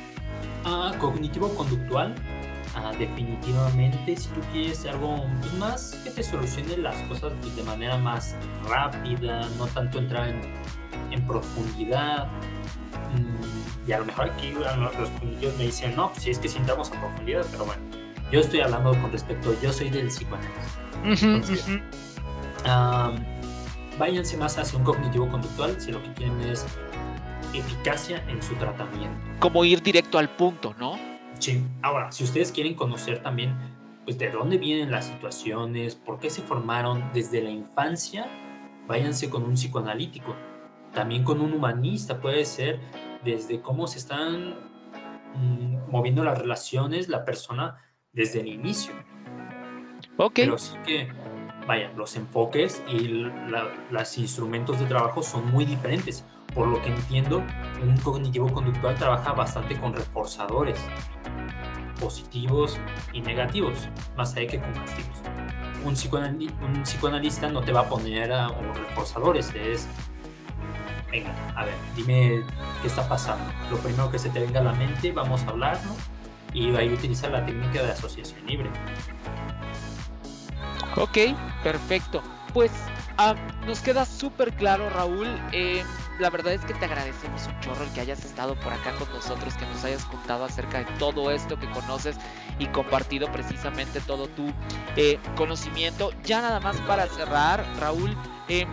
[0.64, 2.16] Ah, cognitivo-conductual
[2.74, 5.26] Ah, definitivamente si tú quieres algo
[5.58, 8.34] más que te solucione las cosas pues, de manera más
[8.66, 10.28] rápida, no tanto entrar
[11.10, 12.28] en, profundidad.
[13.14, 16.48] Mm, y a lo mejor aquí los puntillos me dicen, no, pues si es que
[16.48, 17.82] si entramos a profundidad, pero bueno,
[18.30, 21.22] yo estoy hablando con respecto, yo soy del psicoanálisis.
[21.22, 21.66] Entonces,
[23.98, 26.66] váyanse más hacia un cognitivo conductual si lo que quieren es
[27.52, 29.18] eficacia en su tratamiento.
[29.40, 31.11] Como ir directo al punto, ¿no?
[31.42, 31.60] Sí.
[31.82, 33.56] Ahora, si ustedes quieren conocer también,
[34.04, 38.28] pues de dónde vienen las situaciones, por qué se formaron desde la infancia,
[38.86, 40.36] váyanse con un psicoanalítico.
[40.92, 42.78] También con un humanista puede ser
[43.24, 44.54] desde cómo se están
[45.34, 47.76] mm, moviendo las relaciones, la persona
[48.12, 48.94] desde el inicio.
[50.18, 50.34] Ok.
[50.36, 51.08] Pero sí que,
[51.66, 53.26] vaya, los enfoques y
[53.90, 56.24] los instrumentos de trabajo son muy diferentes.
[56.54, 57.42] Por lo que entiendo,
[57.82, 60.78] un cognitivo conductual trabaja bastante con reforzadores
[62.00, 62.78] positivos
[63.12, 65.16] y negativos, más allá que con castigos.
[65.84, 65.94] Un,
[66.64, 69.88] un psicoanalista no te va a poner a, los reforzadores, es,
[71.10, 72.42] venga, a ver, dime
[72.80, 73.44] qué está pasando.
[73.70, 75.92] Lo primero que se te venga a la mente, vamos a hablarlo
[76.52, 78.70] y ahí utilizar la técnica de asociación libre.
[80.96, 81.18] Ok,
[81.62, 82.22] perfecto.
[82.52, 82.70] Pues
[83.18, 83.34] ah,
[83.66, 85.28] nos queda súper claro, Raúl.
[85.52, 85.82] Eh,
[86.18, 89.08] la verdad es que te agradecemos un chorro el que hayas estado por acá con
[89.12, 92.16] nosotros, que nos hayas contado acerca de todo esto que conoces
[92.58, 94.52] y compartido precisamente todo tu
[94.96, 96.12] eh, conocimiento.
[96.24, 98.16] Ya nada más para cerrar, Raúl,
[98.48, 98.66] eh,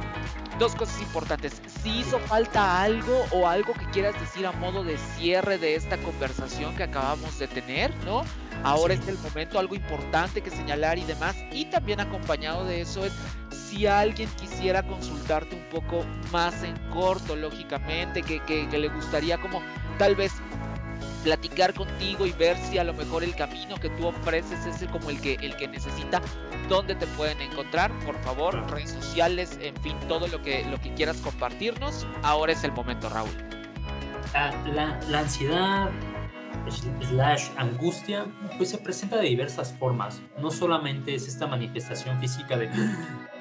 [0.59, 1.61] dos cosas importantes.
[1.81, 5.97] Si hizo falta algo o algo que quieras decir a modo de cierre de esta
[5.97, 8.23] conversación que acabamos de tener, ¿no?
[8.63, 11.35] Ahora es el momento, algo importante que señalar y demás.
[11.51, 13.13] Y también acompañado de eso es
[13.51, 19.61] si alguien quisiera consultarte un poco más en corto, lógicamente, que, que, le gustaría como
[19.97, 20.33] tal vez
[21.23, 24.89] platicar contigo y ver si a lo mejor el camino que tú ofreces es el,
[24.89, 26.21] como el que, el que necesita,
[26.67, 30.93] dónde te pueden encontrar, por favor, redes sociales, en fin, todo lo que, lo que
[30.93, 32.07] quieras compartirnos.
[32.23, 33.29] Ahora es el momento, Raúl.
[34.33, 35.89] Ah, la, la ansiedad
[37.01, 38.25] slash angustia
[38.57, 40.21] pues se presenta de diversas formas.
[40.39, 42.69] No solamente es esta manifestación física de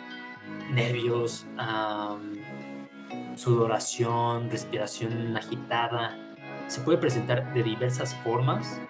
[0.73, 1.47] nervios,
[3.37, 6.17] sudoración, respiración agitada.
[6.67, 8.81] Se puede presentar de diversas formas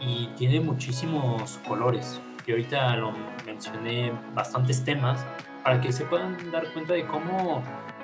[0.00, 2.20] y tiene muchísimos colores.
[2.46, 3.12] Y ahorita lo
[3.46, 5.24] mencioné bastantes temas
[5.62, 7.62] para que se puedan dar cuenta de cómo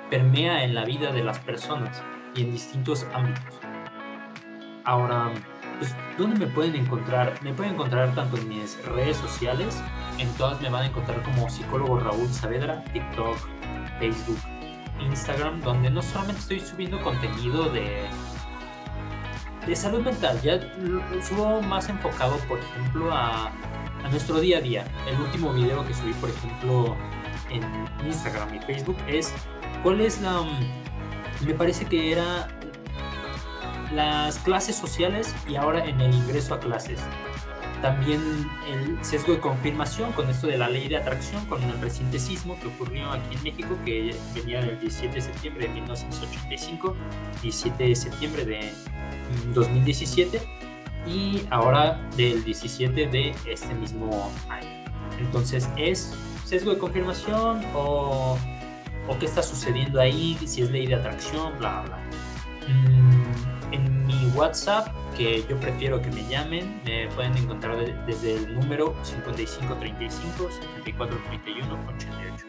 [0.09, 2.01] permea en la vida de las personas
[2.35, 3.59] y en distintos ámbitos.
[4.85, 5.31] Ahora,
[5.79, 7.33] pues, ¿dónde me pueden encontrar?
[7.41, 9.81] Me pueden encontrar tanto en mis redes sociales,
[10.17, 13.37] en todas me van a encontrar como psicólogo Raúl Saavedra, TikTok,
[13.99, 14.37] Facebook,
[14.99, 18.05] Instagram, donde no solamente estoy subiendo contenido de,
[19.65, 20.59] de salud mental, ya
[21.21, 24.85] subo más enfocado, por ejemplo, a, a nuestro día a día.
[25.07, 26.97] El último video que subí, por ejemplo,
[27.49, 27.63] en
[28.05, 29.33] Instagram y Facebook es
[29.83, 30.43] cuál es la...
[31.45, 32.49] Me parece que era
[33.93, 36.99] las clases sociales y ahora en el ingreso a clases.
[37.81, 38.21] También
[38.67, 42.59] el sesgo de confirmación con esto de la ley de atracción, con el reciente sismo
[42.59, 46.95] que ocurrió aquí en México, que venía del 17 de septiembre de 1985,
[47.41, 48.73] 17 de septiembre de
[49.53, 50.41] 2017
[51.07, 54.67] y ahora del 17 de este mismo año.
[55.17, 56.13] Entonces, ¿es
[56.43, 58.37] sesgo de confirmación o,
[59.07, 60.37] o qué está sucediendo ahí?
[60.45, 61.97] Si es ley de atracción, bla, bla.
[62.67, 68.55] Mm, en mi WhatsApp, que yo prefiero que me llamen, me pueden encontrar desde el
[68.55, 72.45] número 5535 7431 88.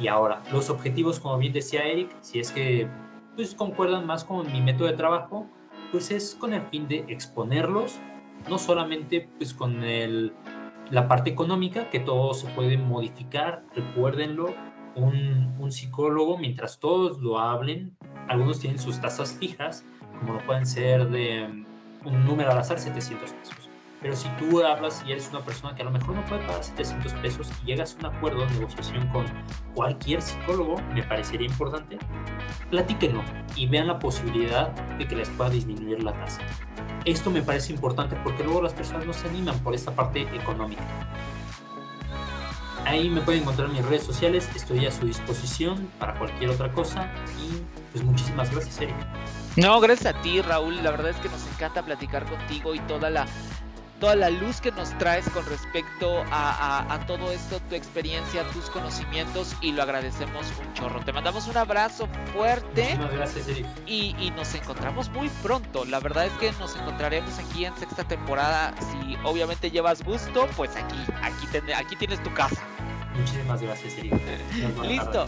[0.00, 2.88] Y ahora, los objetivos, como bien decía Eric, si es que
[3.36, 5.46] pues concuerdan más con mi método de trabajo,
[5.90, 7.98] pues es con el fin de exponerlos,
[8.48, 10.32] no solamente pues con el,
[10.90, 14.54] la parte económica, que todo se puede modificar, recuérdenlo,
[14.94, 17.96] un, un psicólogo, mientras todos lo hablen,
[18.28, 19.84] algunos tienen sus tasas fijas,
[20.22, 21.64] como lo pueden ser de
[22.04, 23.70] un número al azar, 700 pesos.
[24.00, 26.62] Pero si tú hablas y eres una persona que a lo mejor no puede pagar
[26.62, 29.24] 700 pesos y llegas a un acuerdo de negociación con
[29.74, 31.98] cualquier psicólogo, me parecería importante,
[32.70, 33.22] platíquenlo
[33.56, 36.40] y vean la posibilidad de que les pueda disminuir la tasa.
[37.04, 40.82] Esto me parece importante porque luego las personas no se animan por esta parte económica.
[42.84, 46.72] Ahí me pueden encontrar en mis redes sociales, estoy a su disposición para cualquier otra
[46.72, 47.08] cosa
[47.40, 47.62] y
[47.92, 48.96] pues muchísimas gracias, Eric.
[49.56, 50.82] No, gracias a ti, Raúl.
[50.82, 53.26] La verdad es que nos encanta platicar contigo y toda la
[54.02, 59.54] toda la luz que nos traes con respecto a, todo esto, tu experiencia, tus conocimientos
[59.60, 61.04] y lo agradecemos un chorro.
[61.04, 62.96] Te mandamos un abrazo fuerte.
[62.96, 63.66] Muchas gracias, Eric.
[63.86, 65.84] Y, nos encontramos muy pronto.
[65.84, 68.74] La verdad es que nos encontraremos aquí en sexta temporada.
[68.80, 72.60] Si obviamente llevas gusto, pues aquí, aquí, aquí tienes tu casa.
[73.14, 74.14] Muchísimas gracias, Eric.
[74.82, 75.26] Listo.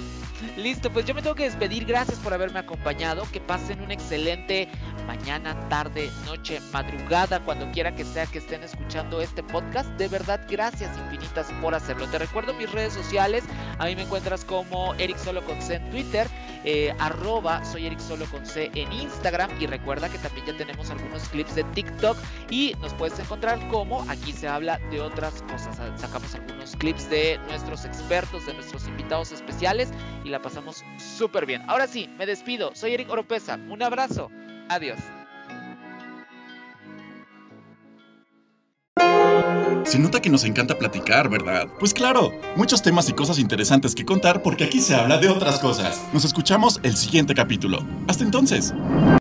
[0.56, 1.84] Listo, pues yo me tengo que despedir.
[1.84, 3.24] Gracias por haberme acompañado.
[3.32, 4.68] Que pasen un excelente
[5.06, 9.88] mañana, tarde, noche, madrugada, cuando quiera que sea que estén escuchando este podcast.
[9.90, 12.06] De verdad, gracias infinitas por hacerlo.
[12.08, 13.44] Te recuerdo mis redes sociales.
[13.78, 16.28] A mí me encuentras como Eric con C en Twitter,
[16.64, 19.50] eh, arroba soy Eric con C en Instagram.
[19.60, 22.16] Y recuerda que también ya tenemos algunos clips de TikTok
[22.50, 25.76] y nos puedes encontrar como aquí se habla de otras cosas.
[25.96, 29.90] Sacamos algunos clips de nuestros expertos, de nuestros invitados especiales
[30.24, 31.62] y la pasamos súper bien.
[31.68, 32.74] Ahora sí, me despido.
[32.74, 33.58] Soy Eric Oropesa.
[33.68, 34.30] Un abrazo.
[34.68, 34.98] Adiós.
[39.84, 41.68] Se nota que nos encanta platicar, ¿verdad?
[41.78, 45.58] Pues claro, muchos temas y cosas interesantes que contar porque aquí se habla de otras
[45.58, 46.02] cosas.
[46.12, 47.86] Nos escuchamos el siguiente capítulo.
[48.08, 48.72] Hasta entonces.